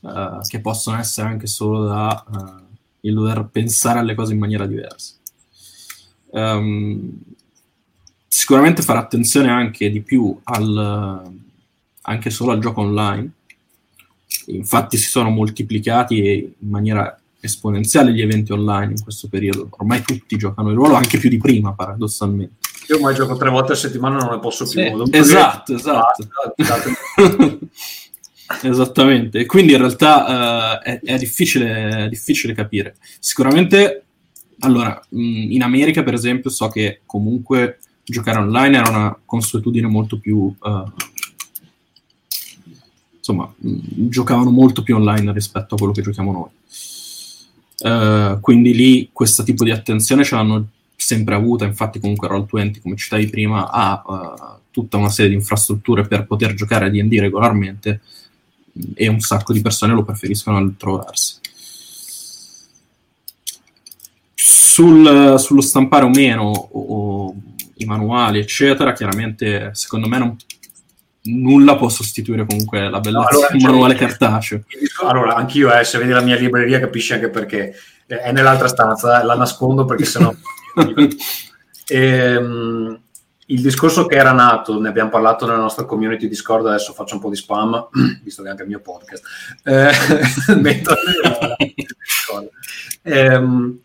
[0.00, 4.66] uh, che possono essere anche solo da uh, il dover pensare alle cose in maniera
[4.66, 5.14] diversa.
[6.30, 7.18] Um,
[8.28, 11.32] sicuramente fare attenzione anche di più al,
[12.02, 13.30] anche solo al gioco online.
[14.46, 19.68] Infatti si sono moltiplicati in maniera esponenziale gli eventi online in questo periodo.
[19.70, 22.54] Ormai tutti giocano il ruolo, anche più di prima, paradossalmente.
[22.88, 25.04] Io ormai gioco tre volte a settimana non ne posso più.
[25.04, 26.28] Sì, esatto, esatto.
[28.62, 32.94] Esattamente, e quindi in realtà uh, è, è, difficile, è, difficile, capire.
[33.18, 34.04] Sicuramente,
[34.60, 35.18] allora, mh,
[35.50, 40.54] in America per esempio so che comunque giocare online era una consuetudine molto più...
[40.60, 40.84] Uh,
[43.26, 46.48] insomma, mh, giocavano molto più online rispetto a quello che giochiamo noi.
[47.78, 52.96] Uh, quindi lì questo tipo di attenzione ce l'hanno sempre avuta, infatti comunque Roll20, come
[52.96, 58.00] citavi prima, ha uh, tutta una serie di infrastrutture per poter giocare a D&D regolarmente
[58.94, 61.40] e un sacco di persone lo preferiscono trovarsi.
[64.34, 67.34] Sul, sullo stampare o meno o, o,
[67.76, 70.36] i manuali, eccetera, chiaramente secondo me non,
[71.26, 74.62] nulla può sostituire comunque la bellezza allora, di un manuale cartaceo.
[75.04, 77.74] Allora, anch'io, eh, se vedi la mia libreria, capisci anche perché
[78.06, 80.32] è nell'altra stanza, la nascondo perché sennò
[81.86, 83.00] e, um,
[83.46, 87.20] il discorso che era nato, ne abbiamo parlato nella nostra community Discord, adesso faccio un
[87.20, 87.88] po' di spam,
[88.22, 89.24] visto che è anche il mio podcast.
[89.62, 89.90] Eh,
[93.12, 93.80] ehm,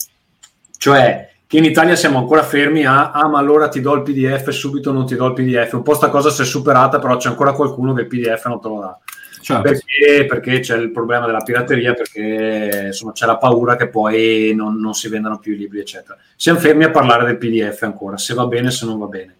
[0.77, 4.51] cioè, che in Italia siamo ancora fermi a, ah ma allora ti do il PDF
[4.51, 5.73] subito non ti do il PDF.
[5.73, 8.61] Un po' sta cosa si è superata, però c'è ancora qualcuno che il PDF non
[8.61, 8.97] te lo dà.
[9.41, 9.61] Certo.
[9.61, 14.79] Perché, perché, c'è il problema della pirateria, perché insomma, c'è la paura che poi non,
[14.79, 16.17] non, si vendano più i libri, eccetera.
[16.37, 19.35] Siamo fermi a parlare del PDF ancora, se va bene, se non va bene.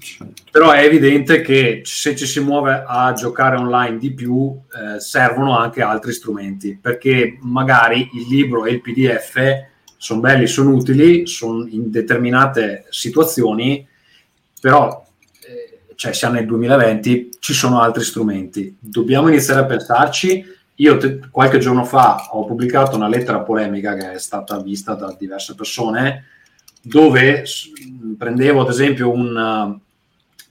[0.00, 0.42] Certo.
[0.50, 5.56] Però è evidente che se ci si muove a giocare online di più, eh, servono
[5.56, 9.72] anche altri strumenti, perché magari il libro e il PDF
[10.04, 13.88] sono belli, sono utili, sono in determinate situazioni,
[14.60, 15.02] però
[15.94, 18.76] cioè siamo nel 2020, ci sono altri strumenti.
[18.78, 20.44] Dobbiamo iniziare a pensarci.
[20.74, 25.16] Io te, qualche giorno fa ho pubblicato una lettera polemica che è stata vista da
[25.18, 26.26] diverse persone
[26.82, 27.44] dove
[28.18, 29.80] prendevo ad esempio un,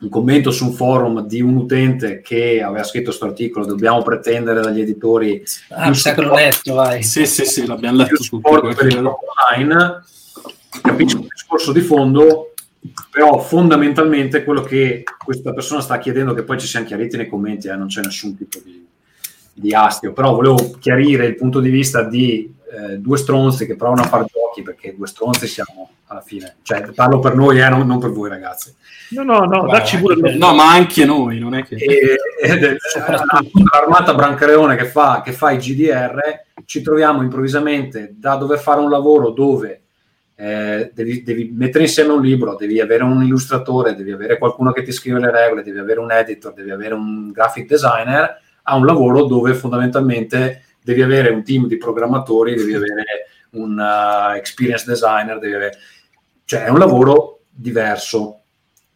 [0.03, 4.59] un commento su un forum di un utente che aveva scritto questo articolo, dobbiamo pretendere
[4.59, 7.01] dagli editori Ah, mi sa che l'ho letto, vai.
[7.03, 10.03] Sì, sì, sì, l'abbiamo letto supporto per il online,
[10.81, 12.53] capisco il discorso di fondo,
[13.09, 17.69] però fondamentalmente quello che questa persona sta chiedendo, che poi ci siamo chiariti nei commenti,
[17.69, 18.85] eh, non c'è nessun tipo di,
[19.53, 24.01] di astio, però volevo chiarire il punto di vista di eh, due stronzi che provano
[24.01, 27.87] a fare giochi, perché due stronzi siamo alla fine, cioè parlo per noi, eh, non,
[27.87, 28.73] non per voi ragazzi.
[29.09, 30.35] No, no, no, Vai, dacci pure.
[30.35, 31.75] No, ma anche noi, non è che...
[31.75, 32.75] E, ed è-
[33.27, 36.19] appunto, l'armata Brancareone che fa, che fa i GDR,
[36.65, 39.81] ci troviamo improvvisamente da dover fare un lavoro dove
[40.35, 44.83] eh, devi, devi mettere insieme un libro, devi avere un illustratore, devi avere qualcuno che
[44.83, 48.85] ti scrive le regole, devi avere un editor, devi avere un graphic designer, a un
[48.85, 55.35] lavoro dove fondamentalmente devi avere un team di programmatori, devi avere un uh, experience designer,
[55.37, 55.77] avere...
[56.45, 58.37] cioè è un lavoro diverso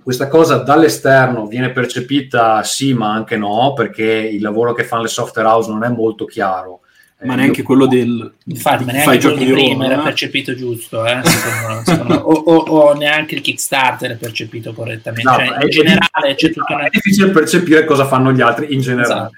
[0.08, 5.10] questa cosa dall'esterno viene percepita sì, ma anche no, perché il lavoro che fanno le
[5.10, 6.80] software house non è molto chiaro.
[7.24, 8.34] Ma Eh, neanche io- quello del...
[8.46, 10.04] Infatti, ma neanche quello di prima era eh?
[10.04, 15.30] percepito giusto, eh, secondo- secondo o, o- o neanche il Kickstarter è percepito correttamente.
[15.30, 16.86] Esatto, Cioè, è- in generale c'è tutta una...
[16.86, 19.32] è difficile percepire cosa fanno gli altri in generale.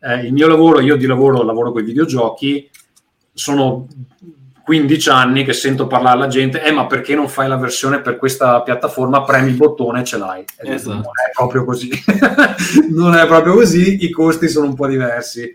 [0.00, 2.68] Eh, il mio lavoro, io di lavoro lavoro con i videogiochi,
[3.32, 3.86] sono
[4.68, 8.18] 15 anni che sento parlare alla gente, eh ma perché non fai la versione per
[8.18, 10.44] questa piattaforma, premi il bottone e ce l'hai.
[10.58, 10.92] Esatto.
[10.92, 11.88] Non è proprio così,
[12.92, 15.50] non è proprio così, i costi sono un po' diversi.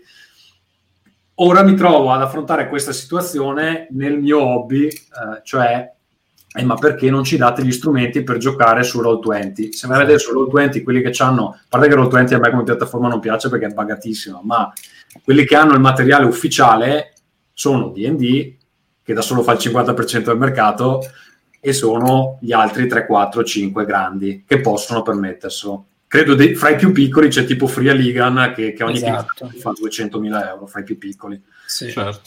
[1.34, 5.92] Ora mi trovo ad affrontare questa situazione nel mio hobby, eh, cioè,
[6.52, 9.68] eh, ma perché non ci date gli strumenti per giocare su Roll20?
[9.68, 12.50] Se vai a vedere su Roll20, quelli che hanno, a parte che Roll20 a me
[12.50, 14.72] come piattaforma non piace perché è bugatissima, ma
[15.22, 17.12] quelli che hanno il materiale ufficiale
[17.52, 18.62] sono D&D,
[19.04, 21.00] che da solo fa il 50% del mercato,
[21.60, 25.86] e sono gli altri 3, 4, 5 grandi che possono permetterselo.
[26.06, 29.50] Credo dei- fra i più piccoli c'è tipo Free Ligan che, che ogni Esatto.
[29.58, 31.40] Fa 200.000 euro fra i più piccoli.
[31.66, 31.90] sì.
[31.90, 32.20] Certo.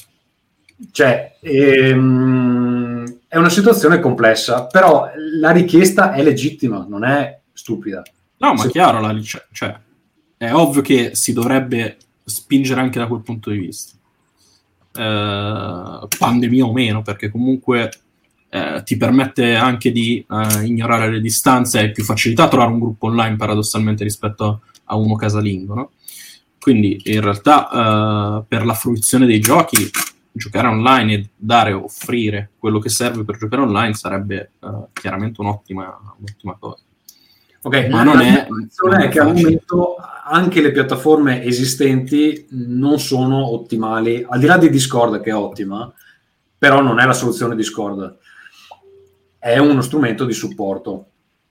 [0.91, 5.09] Cioè, ehm, è una situazione complessa, però
[5.39, 8.03] la richiesta è legittima, non è stupida.
[8.38, 8.69] No, ma Sì.
[8.69, 9.15] chiaro, la
[9.51, 9.80] cioè,
[10.38, 13.96] è ovvio che si dovrebbe spingere anche da quel punto di vista.
[14.97, 17.91] Eh, pandemia o meno, perché comunque
[18.49, 23.07] eh, ti permette anche di eh, ignorare le distanze, è più facilità trovare un gruppo
[23.07, 25.91] online paradossalmente rispetto a uno casalingo, no?
[26.59, 29.89] Quindi in realtà eh, per la fruizione dei giochi
[30.31, 35.97] giocare online e dare, offrire quello che serve per giocare online sarebbe eh, chiaramente un'ottima,
[36.17, 36.83] un'ottima cosa.
[37.63, 39.95] Ok, Ma la- non la è- non è che al momento
[40.30, 45.91] anche le piattaforme esistenti non sono ottimali, al di là di Discord che è ottima,
[46.57, 48.17] però non è la soluzione Discord,
[49.39, 51.05] è uno strumento di supporto.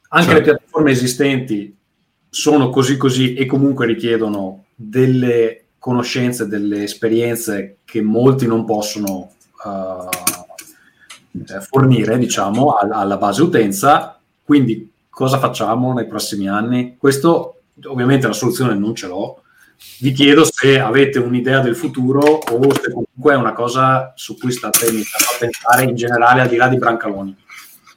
[0.08, 0.40] Anche Certo.
[0.40, 1.76] le piattaforme esistenti
[2.28, 9.32] sono così così e comunque richiedono delle conoscenze, delle esperienze che molti non possono
[9.64, 14.18] eh, fornire, diciamo, al- alla base utenza.
[14.44, 16.96] Quindi cosa facciamo nei prossimi anni?
[16.98, 19.42] Questo ovviamente la soluzione non ce l'ho.
[20.00, 24.50] Vi chiedo se avete un'idea del futuro o se comunque è una cosa su cui
[24.50, 27.36] state iniziando a pensare in generale al di là di Brancaloni.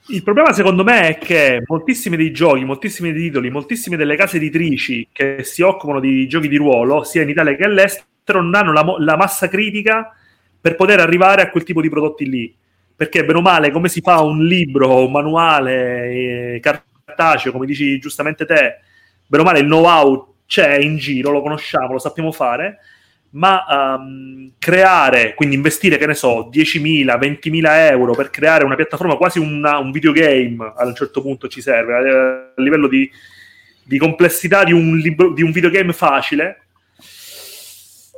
[0.08, 4.38] Il problema secondo me è che moltissimi dei giochi, moltissimi dei titoli, moltissime delle case
[4.38, 8.74] editrici che si occupano di giochi di ruolo, sia in Italia che all'estero, non hanno
[8.74, 10.14] la, la massa critica
[10.60, 12.54] per poter arrivare a quel tipo di prodotti lì.
[12.96, 17.98] Perché, bene o male, come si fa un libro, un manuale eh, cartaceo, come dici
[18.00, 18.80] giustamente te,
[19.30, 22.80] bene o male il know-how c'è in giro, lo conosciamo, lo sappiamo fare,
[23.32, 29.16] ma ehm, creare, quindi investire, che ne so, 10.000, 20.000 euro per creare una piattaforma,
[29.16, 33.10] quasi una- un videogame a un certo punto ci serve, a, a livello di,
[33.84, 36.64] di complessità di un, libro, di un videogame facile.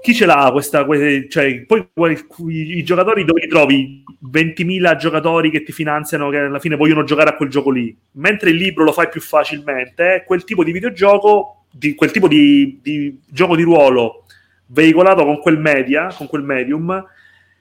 [0.01, 0.83] Chi ce l'ha questa?
[0.83, 1.87] que- cioè, poi
[2.47, 4.03] i, i giocatori dove li trovi?
[4.31, 7.95] 20.000 giocatori che ti finanziano, che alla fine vogliono giocare a quel gioco lì.
[8.13, 12.79] Mentre il libro lo fai più facilmente, quel tipo di videogioco, di, quel tipo di,
[12.81, 14.25] di gioco di ruolo
[14.67, 17.05] veicolato con quel media, con quel medium,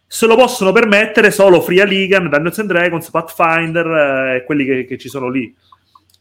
[0.07, 4.85] se lo possono permettere solo Free Ligan, Dungeons and Dragons, Pathfinder eh, e quelli che,
[4.85, 5.55] che ci sono lì.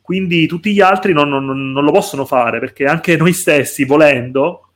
[0.01, 4.68] Quindi tutti gli altri non, non- non lo possono fare perché anche noi stessi, volendo,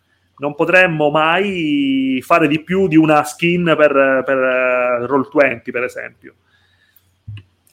[0.44, 6.34] non potremmo mai fare di più di una skin per, per eh, Roll20, per esempio.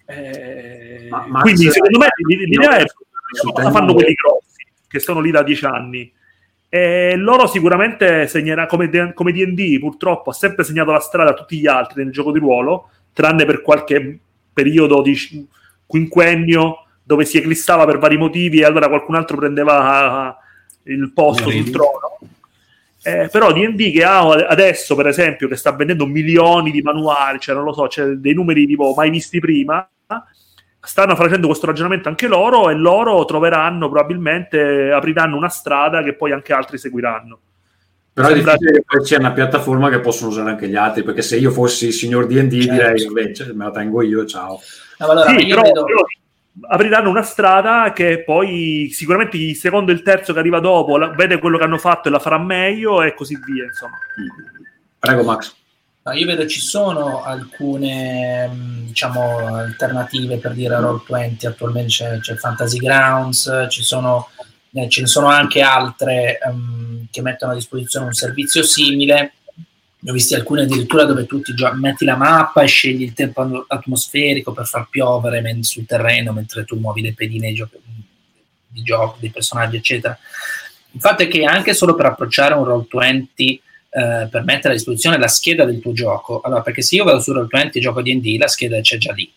[0.07, 2.85] Eh, Ma- Max, quindi secondo me eh, l'idea è
[3.53, 6.13] cosa fanno quelli grossi che sono lì da dieci anni.
[6.69, 11.35] E loro sicuramente segnerà come, D- come D&D purtroppo ha sempre segnato la strada a
[11.35, 14.17] tutti gli altri nel gioco di ruolo tranne per qualche
[14.53, 15.17] periodo di
[15.85, 21.51] quinquennio dove si eclissava per vari motivi e allora qualcun altro prendeva uh, il posto
[21.51, 22.19] sul trono.
[23.03, 27.55] Eh, però D&D che ha adesso, per esempio, che sta vendendo milioni di manuali, cioè
[27.55, 29.89] non lo so, c'è dei numeri tipo mai visti prima,
[30.83, 36.33] stanno facendo questo ragionamento anche loro e loro troveranno probabilmente, apriranno una strada che poi
[36.33, 37.39] anche altri seguiranno.
[38.13, 41.23] Però è difficile che poi c'è una piattaforma che possono usare anche gli altri, perché
[41.23, 42.73] se io fossi il signor D&D certo.
[42.73, 44.61] direi, invece me la tengo io, ciao.
[44.99, 45.85] No, allora, sì, però, vedo...
[45.85, 46.03] però,
[46.69, 51.09] apriranno una strada che poi sicuramente il secondo e il terzo che arriva dopo la,
[51.09, 53.99] vede quello che hanno fatto e la farà meglio e così via, insomma.
[54.99, 55.55] Prego Max.
[56.03, 62.37] No, io vedo ci sono alcune mm, diciamo, alternative per dire Roll20, attualmente c'è, c'è
[62.37, 64.29] Fantasy Grounds, ci sono,
[64.73, 69.35] eh, ce ne sono anche altre um, che mettono a disposizione un servizio simile.
[70.03, 73.13] Ne ho visti alcune addirittura dove tu ti gio- metti la mappa e scegli il
[73.13, 77.69] tempo atmosferico per far piovere men- sul terreno mentre tu muovi le pedine gio-
[78.67, 80.19] di gioco, dei personaggi, eccetera.
[80.93, 83.61] Il fatto è che anche solo per approcciare un Roll20
[83.93, 86.41] eh, per mettere a disposizione la scheda del tuo gioco.
[86.41, 89.31] Allora, perché se io vado su Roll20 e gioco D&D, la scheda c'è già lì.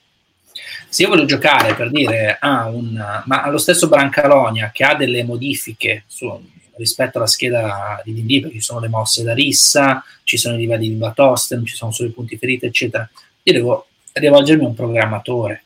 [0.88, 2.94] Se io voglio giocare per dire ah, un,
[3.26, 6.28] ma allo stesso Brancalonia che ha delle modifiche su,
[6.76, 10.60] rispetto alla scheda di D&D, perché ci sono le mosse da rissa, ci sono i
[10.60, 13.10] livelli di Batostem, ci sono solo i punti feriti, eccetera,
[13.44, 15.64] io devo rivolgermi a un programmatore.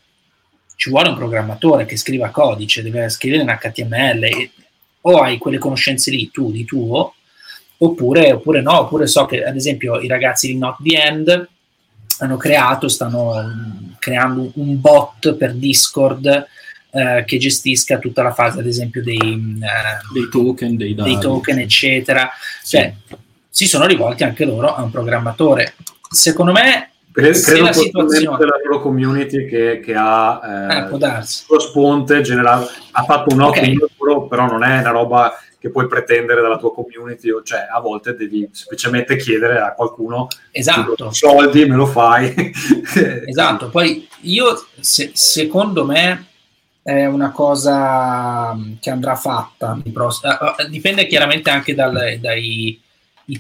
[0.76, 4.52] Ci vuole un programmatore che scriva codice, deve scrivere in HTML, e,
[5.02, 7.16] o hai quelle conoscenze lì tu di tuo,
[7.78, 11.50] oppure, oppure no, oppure so che ad esempio i ragazzi di Not the End
[12.20, 16.48] hanno creato, stanno um, creando un bot per Discord
[16.98, 21.60] eh, che gestisca tutta la fase, ad esempio, dei, eh, dei token, dei, dei token,
[21.60, 22.28] eccetera.
[22.66, 23.16] Cioè, sì.
[23.50, 25.76] si sono rivolti anche loro a un programmatore.
[26.10, 31.46] Secondo me, credo, credo la situazione della loro community che, che ha eh, darsi.
[31.50, 33.90] lo sponte generale ha fatto un ottimo okay.
[33.98, 38.16] lavoro, però non è una roba che puoi pretendere dalla tua community, cioè a volte
[38.16, 41.12] devi semplicemente chiedere a qualcuno esatto.
[41.12, 42.34] soldi, me lo fai.
[43.26, 46.26] esatto, poi io se, secondo me
[46.88, 49.92] è una cosa che andrà fatta, eh,
[50.64, 52.80] eh, dipende chiaramente anche dal, dai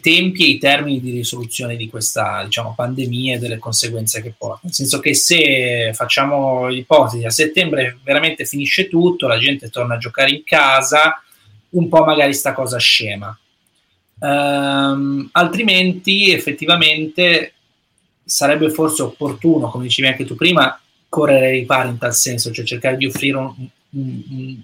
[0.02, 4.60] tempi e i termini di risoluzione di questa diciamo, pandemia e delle conseguenze che porta.
[4.64, 9.98] Nel senso che se facciamo l'ipotesi a settembre veramente finisce tutto, la gente torna a
[9.98, 11.24] giocare in casa,
[11.70, 13.40] un po' magari sta cosa scema.
[14.20, 17.54] Um, altrimenti effettivamente
[18.26, 20.78] sarebbe forse opportuno, come dicevi anche tu prima,
[21.10, 23.54] correre ai ripari in tal senso, cioè cercare di offrire un,
[23.92, 24.62] un, un,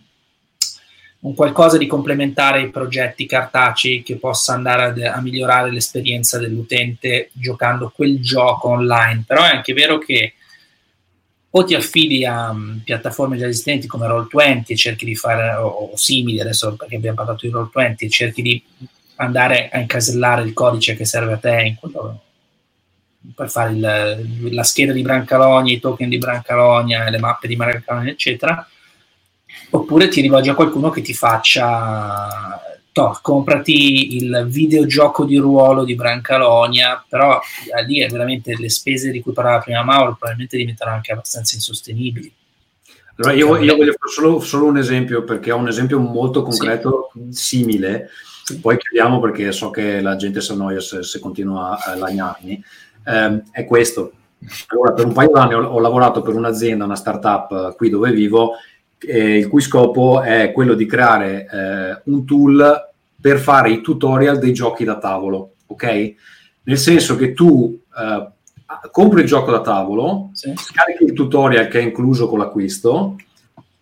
[1.19, 7.29] un qualcosa di complementare ai progetti cartacei che possa andare a, a, migliorare l'esperienza dell'utente
[7.33, 9.23] giocando quel gioco online.
[9.25, 10.33] Però è anche vero che
[11.55, 15.67] o ti affidi a um, piattaforme già esistenti come Roll20 e cerchi di fare, o,
[15.67, 18.63] o, simili adesso perché abbiamo parlato di Roll20 e cerchi di
[19.17, 22.21] andare a incasellare il codice che serve a te quello,
[23.35, 28.11] per fare il, la scheda di Brancalonia, i token di Brancalonia, le mappe di Brancalonia,
[28.11, 28.67] eccetera,
[29.71, 32.61] oppure ti rivolgi a qualcuno che ti faccia
[32.93, 37.41] to, comprati il videogioco di ruolo di Brancalonia, però
[37.85, 42.31] lì è veramente le spese di cui parlava prima Mauro probabilmente diventano anche abbastanza insostenibili.
[43.15, 47.11] Allora io, io voglio fare solo, solo, un esempio perché ho un esempio molto concreto,
[47.29, 47.31] sì.
[47.31, 48.09] simile,
[48.59, 52.63] poi chiudiamo perché so che la gente si annoia se, se continua a lagnarmi,
[53.05, 54.11] eh, è questo.
[54.67, 58.53] Allora, per un paio d'anni ho, ho lavorato per un'azienda, una startup qui dove vivo,
[58.99, 64.37] eh, il cui scopo è quello di creare eh, un tool per fare i tutorial
[64.37, 66.13] dei giochi da tavolo, ok?
[66.63, 68.27] Nel senso che tu eh,
[68.91, 70.53] compri il gioco da tavolo, sì.
[70.55, 73.15] scarichi il tutorial che è incluso con l'acquisto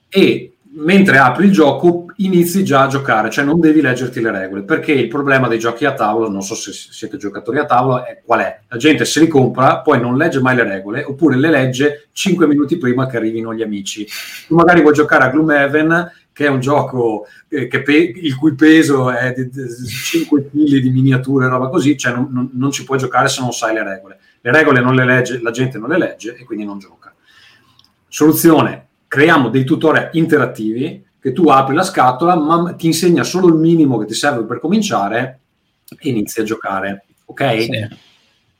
[0.09, 4.63] e mentre apri il gioco inizi già a giocare, cioè non devi leggerti le regole,
[4.63, 8.21] perché il problema dei giochi a tavolo, non so se siete giocatori a tavolo, è
[8.23, 8.59] qual è?
[8.67, 12.47] La gente se li compra, poi non legge mai le regole, oppure le legge 5
[12.47, 14.05] minuti prima che arrivino gli amici.
[14.47, 19.11] Tu magari vuoi giocare a Gloomhaven, che è un gioco eh, pe- il cui peso
[19.11, 22.97] è di, di 5 kg di miniature roba così, cioè non, non, non ci puoi
[22.97, 24.19] giocare se non sai le regole.
[24.41, 27.13] Le regole non le legge, la gente non le legge e quindi non gioca.
[28.07, 33.53] Soluzione, creiamo dei tutorial interattivi che tu apri la scatola, ma ti insegna solo il
[33.53, 35.39] minimo che ti serve per cominciare
[35.87, 37.05] e inizi a giocare.
[37.25, 37.61] Ok?
[37.61, 37.87] Sì.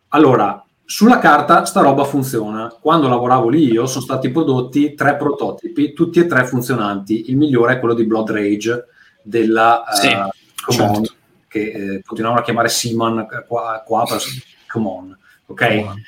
[0.09, 2.71] Allora, sulla carta sta roba funziona.
[2.79, 7.31] Quando lavoravo lì io sono stati prodotti tre prototipi, tutti e tre funzionanti.
[7.31, 8.85] Il migliore è quello di Blood Rage
[9.23, 10.29] della sì, uh,
[10.63, 11.13] Come certo.
[11.47, 14.21] che eh, continuavano a chiamare Seaman qua, qua per
[14.67, 15.17] Come On.
[15.47, 15.67] Ok?
[15.67, 16.03] Come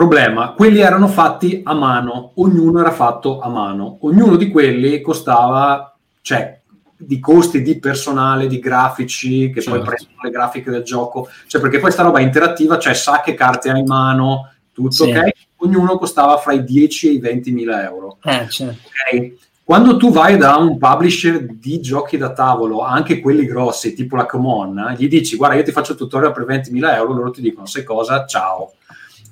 [0.00, 5.94] Problema, quelli erano fatti a mano, ognuno era fatto a mano, ognuno di quelli costava,
[6.22, 6.58] cioè,
[6.96, 9.78] di costi di personale, di grafici, che Certo.
[9.78, 13.20] poi prendono le grafiche del gioco, cioè perché poi sta roba è interattiva, cioè sa
[13.20, 15.10] che carte hai in mano, tutto Sì.
[15.10, 18.16] ok, ognuno costava fra i 10 e i 20 mila euro.
[18.22, 18.80] Eh, certo.
[18.86, 19.32] ok?
[19.62, 24.24] Quando tu vai da un publisher di giochi da tavolo, anche quelli grossi, tipo la
[24.24, 27.66] Common, gli dici guarda io ti faccio il tutorial per 20.000 euro, loro ti dicono
[27.66, 28.72] sai cosa, ciao.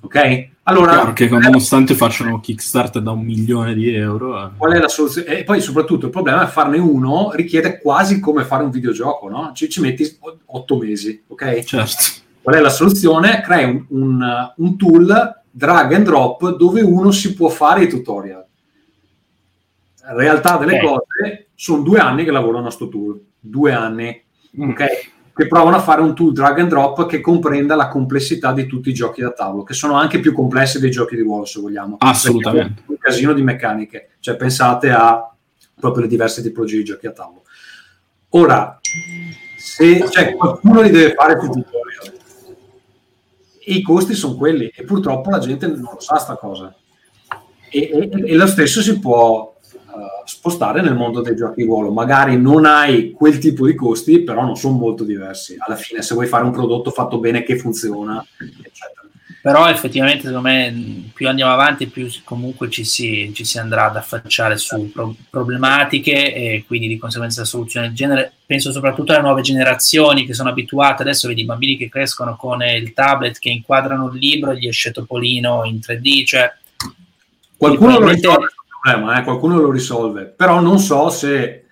[0.01, 0.49] Ok?
[0.65, 4.89] Allora, Chiaro che nonostante facciano Kickstarter da un milione di euro, eh, qual è la
[4.89, 5.39] soluzione?
[5.39, 9.53] E poi soprattutto il problema è farne uno richiede quasi come fare un videogioco, no?
[9.55, 11.63] Ci, ci metti otto mesi, ok?
[11.65, 12.03] certo.
[12.43, 13.41] Qual è la soluzione?
[13.43, 18.45] Crei un, un- un tool drag and drop dove uno si può fare i tutorial.
[20.03, 20.85] La realtà delle Ok.
[20.85, 24.23] cose sono due anni che lavorano a sto tool, due anni,
[24.59, 24.73] Mm.
[25.39, 28.89] Che provano a fare un tool drag and drop che comprenda la complessità di tutti
[28.89, 31.95] i giochi da tavolo, che sono anche più complessi dei giochi di ruolo, se vogliamo.
[32.01, 32.83] Assolutamente.
[32.87, 35.33] Un casino di meccaniche, cioè pensate a
[35.79, 37.43] proprio le diverse tipologie di giochi a tavolo.
[38.31, 38.81] Ora,
[39.57, 42.19] se cioè, qualcuno li deve fare più tutorial,
[43.65, 46.75] e i costi sono quelli, e purtroppo la gente non lo sa sta cosa.
[47.71, 49.55] E, e- e lo stesso si può
[50.25, 51.93] spostare nel mondo dei giochi di ruolo.
[51.93, 55.57] Magari non hai quel tipo di costi, però non sono molto diversi.
[55.59, 58.97] Alla fine, se vuoi fare un prodotto fatto bene che funziona, eccetera.
[59.41, 63.97] Però effettivamente secondo me più andiamo avanti più comunque ci si, ci si andrà ad
[63.97, 68.33] affacciare su pro- problematiche e quindi di conseguenza soluzioni del genere.
[68.45, 72.63] Penso soprattutto alle nuove generazioni che sono abituate, adesso vedi i bambini che crescono con
[72.63, 76.53] eh, il tablet che inquadrano il libro e gli esce Topolino in 3D, cioè
[77.59, 78.39] Qualcuno lo questo
[78.93, 81.65] problema, eh, qualcuno lo risolve, però non so se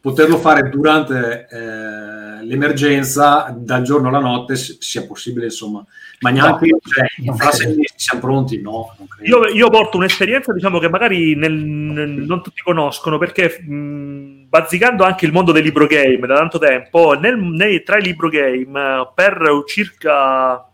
[0.00, 5.84] poterlo fare durante eh, l'emergenza, dal giorno alla notte, sia possibile, insomma.
[6.20, 8.94] Ma neanche No, cioè, fra sei mesi siamo pronti, no.
[8.98, 9.46] Non credo.
[9.46, 15.04] Io, io porto un'esperienza, diciamo, che magari nel- nel- non tutti conoscono, perché mh, bazzicando
[15.04, 18.80] anche il mondo dei libro game da tanto tempo, nel- nei- tra i libro game,
[18.80, 20.66] eh, per circa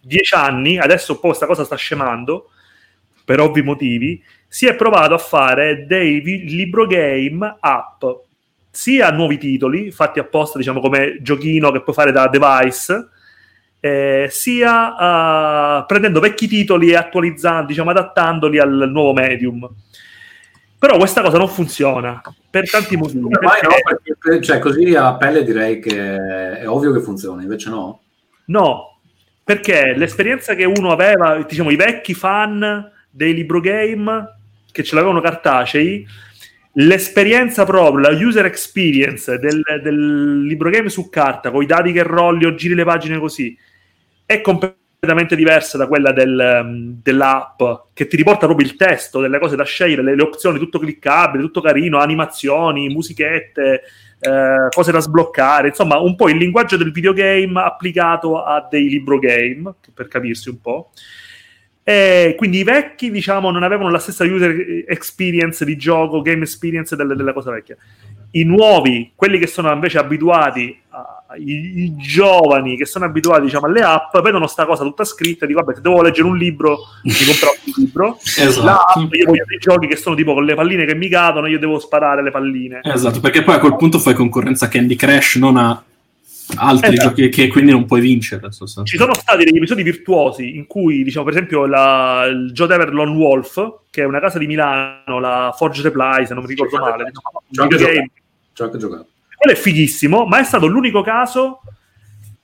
[0.00, 2.50] dieci anni, adesso un po' questa cosa sta scemando,
[3.24, 8.02] per ovvi motivi, si è provato a fare dei vi- libro game app,
[8.70, 13.08] sia nuovi titoli, fatti apposta, diciamo, come giochino che puoi fare da device,
[13.80, 19.68] eh, sia eh, prendendo vecchi titoli e attualizzando, diciamo, adattandoli al nuovo medium.
[20.78, 23.20] Però questa cosa non funziona per tanti motivi.
[23.40, 23.68] Mai no?
[23.82, 26.16] perché- Perché, cioè, così a pelle direi che
[26.58, 28.00] è ovvio che funziona, invece no.
[28.46, 29.00] No,
[29.42, 34.36] perché l'esperienza che uno aveva, diciamo, i vecchi fan dei libro game
[34.70, 36.06] che ce l'avevano cartacei,
[36.72, 42.02] l'esperienza proprio, la user experience del, del libro game su carta, con i dati che
[42.02, 43.56] rolli o giri le pagine così,
[44.24, 47.62] è completamente diversa da quella del, um, dell'app
[47.94, 51.42] che ti riporta proprio il testo delle cose da scegliere, le, le opzioni, tutto cliccabile,
[51.42, 53.82] tutto carino, animazioni, musichette,
[54.20, 59.18] eh, cose da sbloccare, insomma un po' il linguaggio del videogame applicato a dei libro
[59.18, 60.90] game, per capirsi un po'.
[61.88, 66.94] E quindi i vecchi, diciamo, non avevano la stessa user experience di gioco, game experience
[66.94, 67.78] delle, della cosa vecchia.
[68.32, 73.64] I nuovi, quelli che sono invece abituati, a- i, i giovani che sono abituati diciamo,
[73.64, 76.76] alle app, vedono sta cosa tutta scritta e dicono, vabbè, se devo leggere un libro,
[77.04, 78.18] mi comprerò un libro.
[78.36, 78.66] Esatto.
[78.66, 81.58] L'app, io voglio dei giochi che sono tipo con le palline che mi cadono, io
[81.58, 82.80] devo sparare le palline.
[82.82, 85.82] Esatto, perché poi a quel punto fai concorrenza a Candy Crush, non a
[86.56, 87.08] altri Esatto.
[87.08, 88.48] giochi che quindi non puoi vincere.
[88.50, 92.92] Ci sono stati degli episodi virtuosi in cui, diciamo, per esempio, la, il Joe Dever
[92.92, 96.78] Lone Wolf, che è una casa di Milano, la Forge Reply, se non mi ricordo
[96.78, 97.10] male,
[97.50, 97.76] Ci ho anche
[98.78, 99.06] giocato.
[99.36, 101.60] quello è fighissimo, ma è stato l'unico caso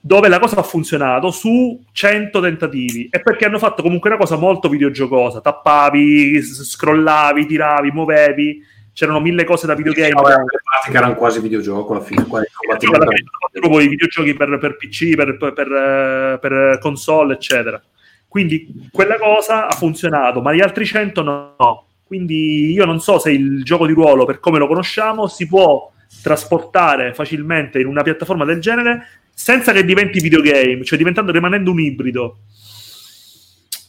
[0.01, 3.09] dove la cosa ha funzionato su 100 tentativi.
[3.11, 5.41] E perché hanno fatto comunque una cosa molto videogiocosa.
[5.41, 8.62] Tappavi, scrollavi, tiravi, muovevi
[8.95, 12.25] c'erano mille cose da videogame Vabbè, le pratiche erano quasi videogioco alla fine.
[12.25, 17.35] quasi alla fine proprio i videogiochi per, per PC, per, per- per, eh, per console,
[17.35, 17.83] eccetera.
[18.29, 21.87] Quindi quella cosa ha funzionato, ma gli altri 100 no.
[22.05, 25.91] Quindi io non so se il gioco di ruolo, per come lo conosciamo, si può
[26.23, 31.81] trasportare facilmente in una piattaforma del genere senza che diventi videogame, cioè diventando, rimanendo un
[31.81, 32.39] ibrido.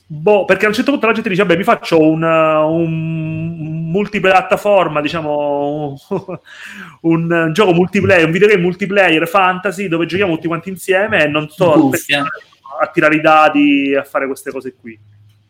[0.07, 3.89] Boh, perché a un certo punto la gente dice, vabbè, mi faccio un, uh, un
[3.89, 5.97] multipiattaforma, diciamo,
[7.01, 11.89] un gioco multiplayer, un videogame multiplayer fantasy dove giochiamo tutti quanti insieme e non sto
[12.79, 14.99] a tirare i dati, a fare queste cose qui.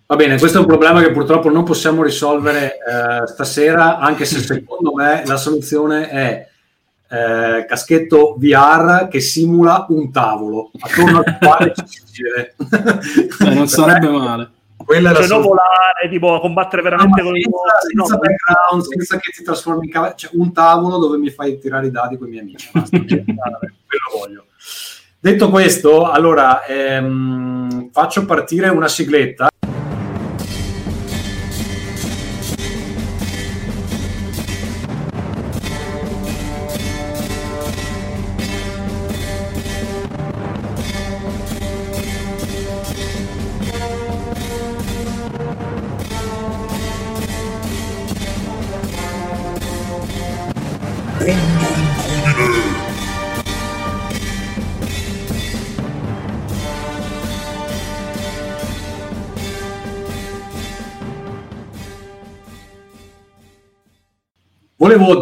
[0.08, 4.40] Va bene, questo è un problema che purtroppo non possiamo risolvere eh, stasera, anche se
[4.40, 6.48] secondo me la soluzione è
[7.10, 12.42] eh, caschetto VR che simula un tavolo attorno al quale ci si gira.
[12.42, 14.52] Eh, non sarebbe male.
[14.76, 18.20] Quella Cioè, non volare, tipo combattere No, veramente ma con i senza, mostri, senza no,
[18.20, 21.92] background, senza che ti trasformi in cavallo, cioè un tavolo dove mi fai tirare i
[21.92, 22.70] dadi con i miei amici.
[22.72, 24.46] Basta, cioè, quello voglio.
[25.20, 29.48] Detto questo, allora ehm, faccio partire una sigletta.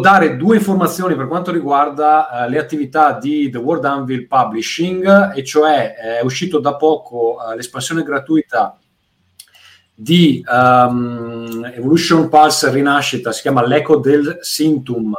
[0.00, 5.44] Dare due informazioni per quanto riguarda eh, le attività di The World Anvil Publishing, e
[5.44, 8.78] cioè eh, è uscito da poco eh, l'espansione gratuita
[9.94, 15.14] di ehm, Evolution Pulse Rinascita, si chiama L'Eco del Sintum,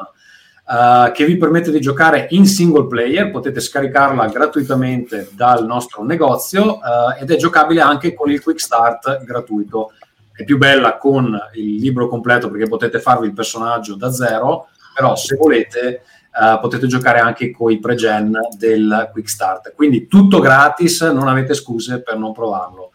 [0.67, 6.75] eh, che vi permette di giocare in single player, potete scaricarla gratuitamente dal nostro negozio
[6.75, 9.91] eh, ed è giocabile anche con il Quick Start gratuito
[10.35, 15.15] è più bella con il libro completo perché potete farvi il personaggio da zero, però
[15.15, 19.73] se volete eh, potete giocare anche con i pre-gen del Quick Start.
[19.73, 22.91] Quindi tutto gratis, non avete scuse per non provarlo.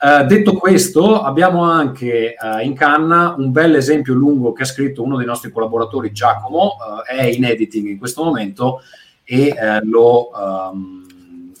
[0.00, 5.02] Eh, detto questo, abbiamo anche eh, in canna un bel esempio lungo che ha scritto
[5.02, 8.82] uno dei nostri collaboratori, Giacomo, è in editing in questo momento
[9.24, 9.52] e
[9.82, 11.07] lo ehm,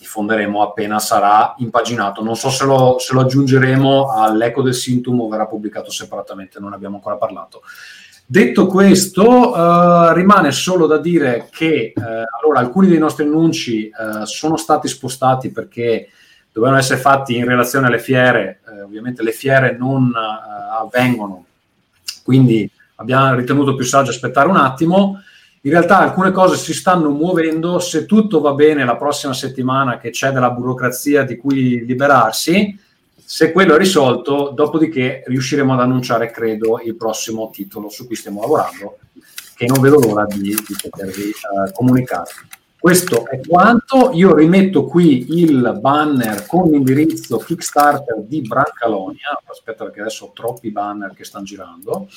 [0.08, 2.22] diffonderemo appena sarà impaginato.
[2.22, 6.72] Non so se lo, se lo aggiungeremo all'eco del Sintum o verrà pubblicato separatamente, non
[6.72, 7.62] abbiamo ancora parlato.
[8.24, 11.94] Detto questo, eh, rimane solo da dire che eh,
[12.42, 16.08] allora, alcuni dei nostri annunci eh, sono stati spostati perché
[16.52, 21.44] dovevano essere fatti in relazione alle fiere, eh, ovviamente le fiere non eh, avvengono,
[22.22, 25.22] quindi abbiamo ritenuto più saggio aspettare un attimo.
[25.62, 30.10] In realtà alcune cose si stanno muovendo, se tutto va bene la prossima settimana che
[30.10, 32.78] c'è della burocrazia di cui liberarsi,
[33.30, 38.40] se quello è risolto, dopodiché riusciremo ad annunciare, credo, il prossimo titolo su cui stiamo
[38.40, 38.98] lavorando,
[39.54, 42.30] che non vedo l'ora di, di potervi eh, comunicare.
[42.80, 44.12] Questo è quanto.
[44.14, 49.42] Io rimetto qui il banner con l'indirizzo Kickstarter di Brancalonia.
[49.44, 52.08] Aspetta, perché adesso ho troppi banner che stanno girando.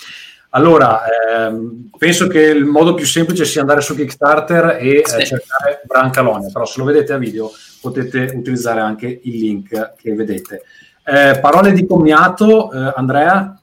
[0.54, 5.26] Allora, ehm, penso che il modo più semplice sia andare su Kickstarter e eh, Sì.
[5.26, 10.64] cercare Brancalonia, però se lo vedete a video potete utilizzare anche il link che vedete.
[11.06, 13.60] Eh, parole di commiato, eh, Andrea?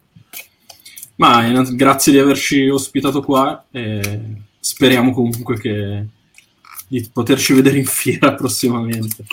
[1.16, 1.42] Ma
[1.72, 6.06] grazie di averci ospitato qua e speriamo comunque che
[6.88, 9.24] di poterci vedere in fiera prossimamente.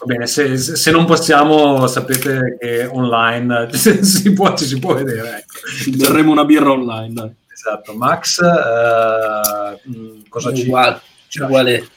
[0.00, 5.38] Va bene, se, se non possiamo, sapete che online si può, ci si può vedere.
[5.38, 5.96] Ecco.
[5.96, 7.30] Berremo una birra online, dai.
[7.52, 8.40] Esatto, Max,
[9.82, 10.62] mh, cosa ci...
[10.62, 11.88] uguale, ci uguale.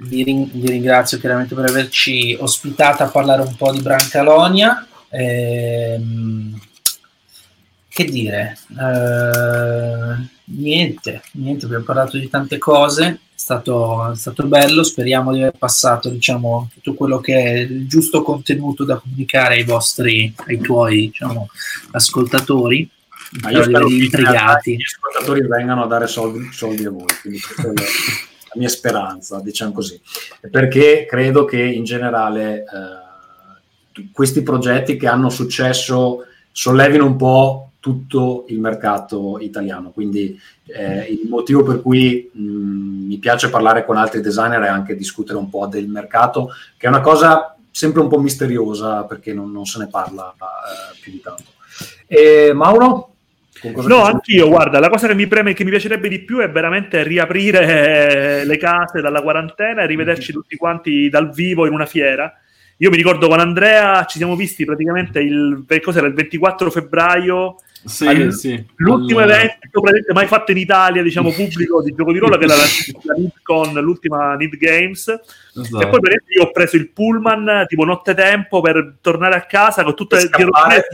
[0.00, 4.86] Vi, rin- vi ringrazio chiaramente per averci ospitato a parlare un po' di Brancalonia.
[5.08, 6.60] Ehm,
[7.88, 8.58] che dire?
[8.78, 15.56] Eh, niente, niente, abbiamo parlato di tante cose, stato, è stato bello, speriamo di aver
[15.56, 21.06] passato diciamo, tutto quello che è il giusto contenuto da comunicare ai vostri, ai tuoi
[21.06, 21.48] diciamo,
[21.92, 22.90] ascoltatori.
[23.42, 24.74] Ma io spero intrigati.
[24.74, 28.68] gli ascoltatori vengano a dare soldi, soldi a voi, quindi questa è la, la mia
[28.68, 30.00] speranza, diciamo così,
[30.50, 38.46] perché credo che in generale eh, questi progetti che hanno successo sollevino un po' tutto
[38.48, 42.40] il mercato italiano, quindi eh, il motivo per cui mh,
[43.06, 46.88] mi piace parlare con altri designer è anche discutere un po' del mercato, che è
[46.88, 51.20] una cosa sempre un po' misteriosa perché non, non se ne parla eh, più di
[51.20, 51.44] tanto.
[52.08, 53.10] E Mauro?
[53.86, 57.04] No, anch'io, guarda, la cosa che mi preme, che mi piacerebbe di più è veramente
[57.04, 62.32] riaprire eh, le case dalla quarantena e rivederci tutti quanti dal vivo in una fiera.
[62.78, 67.56] Io mi ricordo con Andrea ci siamo visti praticamente il, cos'era, il 24 febbraio,
[67.86, 68.64] Sì, Al- sì.
[68.76, 69.80] l'ultimo Al- evento
[70.12, 72.62] mai fatto in Italia, diciamo pubblico di gioco di ruolo, che era la,
[73.02, 75.06] la NidCon, l'ultima Need Games.
[75.08, 75.80] esatto.
[75.80, 79.94] E poi praticamente io ho preso il pullman tipo nottetempo per tornare a casa con
[79.94, 80.84] tutte le Per scappare.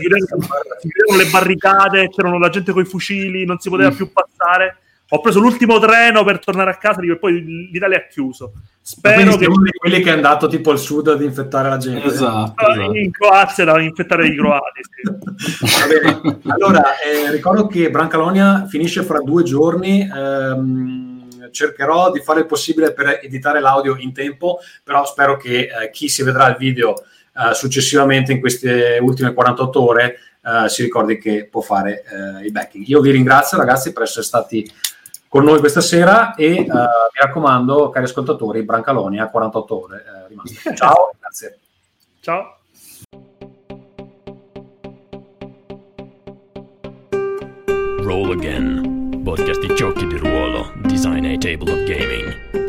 [1.16, 3.94] le barricate, c'erano la gente con i fucili, non si poteva Mm.
[3.96, 4.76] più passare.
[5.14, 8.52] Ho preso l'ultimo treno per tornare a casa, e poi l'Italia è chiuso.
[8.80, 11.76] Spero che sei uno di quelli che è andato tipo al sud ad infettare la
[11.76, 12.06] gente.
[12.06, 12.94] Esatto, esatto.
[12.94, 14.80] in Croazia da infettare i croati.
[14.82, 15.64] sì.
[15.68, 16.38] Va bene.
[16.46, 20.00] Allora, eh, ricordo che Brancalonia finisce fra due giorni.
[20.00, 21.10] ehm,
[21.50, 26.08] cercherò di fare il possibile per editare l'audio in tempo, però spero che eh, chi
[26.08, 26.94] si vedrà il video
[27.34, 32.50] uh, successivamente in queste ultime 48 ore uh, si ricordi che può fare uh, il
[32.50, 32.86] backing.
[32.86, 34.68] Io vi ringrazio ragazzi per essere stati
[35.32, 36.66] con noi questa sera e mi
[37.18, 40.74] raccomando, cari ascoltatori, Brancalonia 48 ore rimaste.
[40.76, 41.58] Ciao, grazie.
[42.20, 42.58] Ciao.
[48.02, 52.61] Roll Again, podcast di giochi di ruolo, Design a Table of Gaming.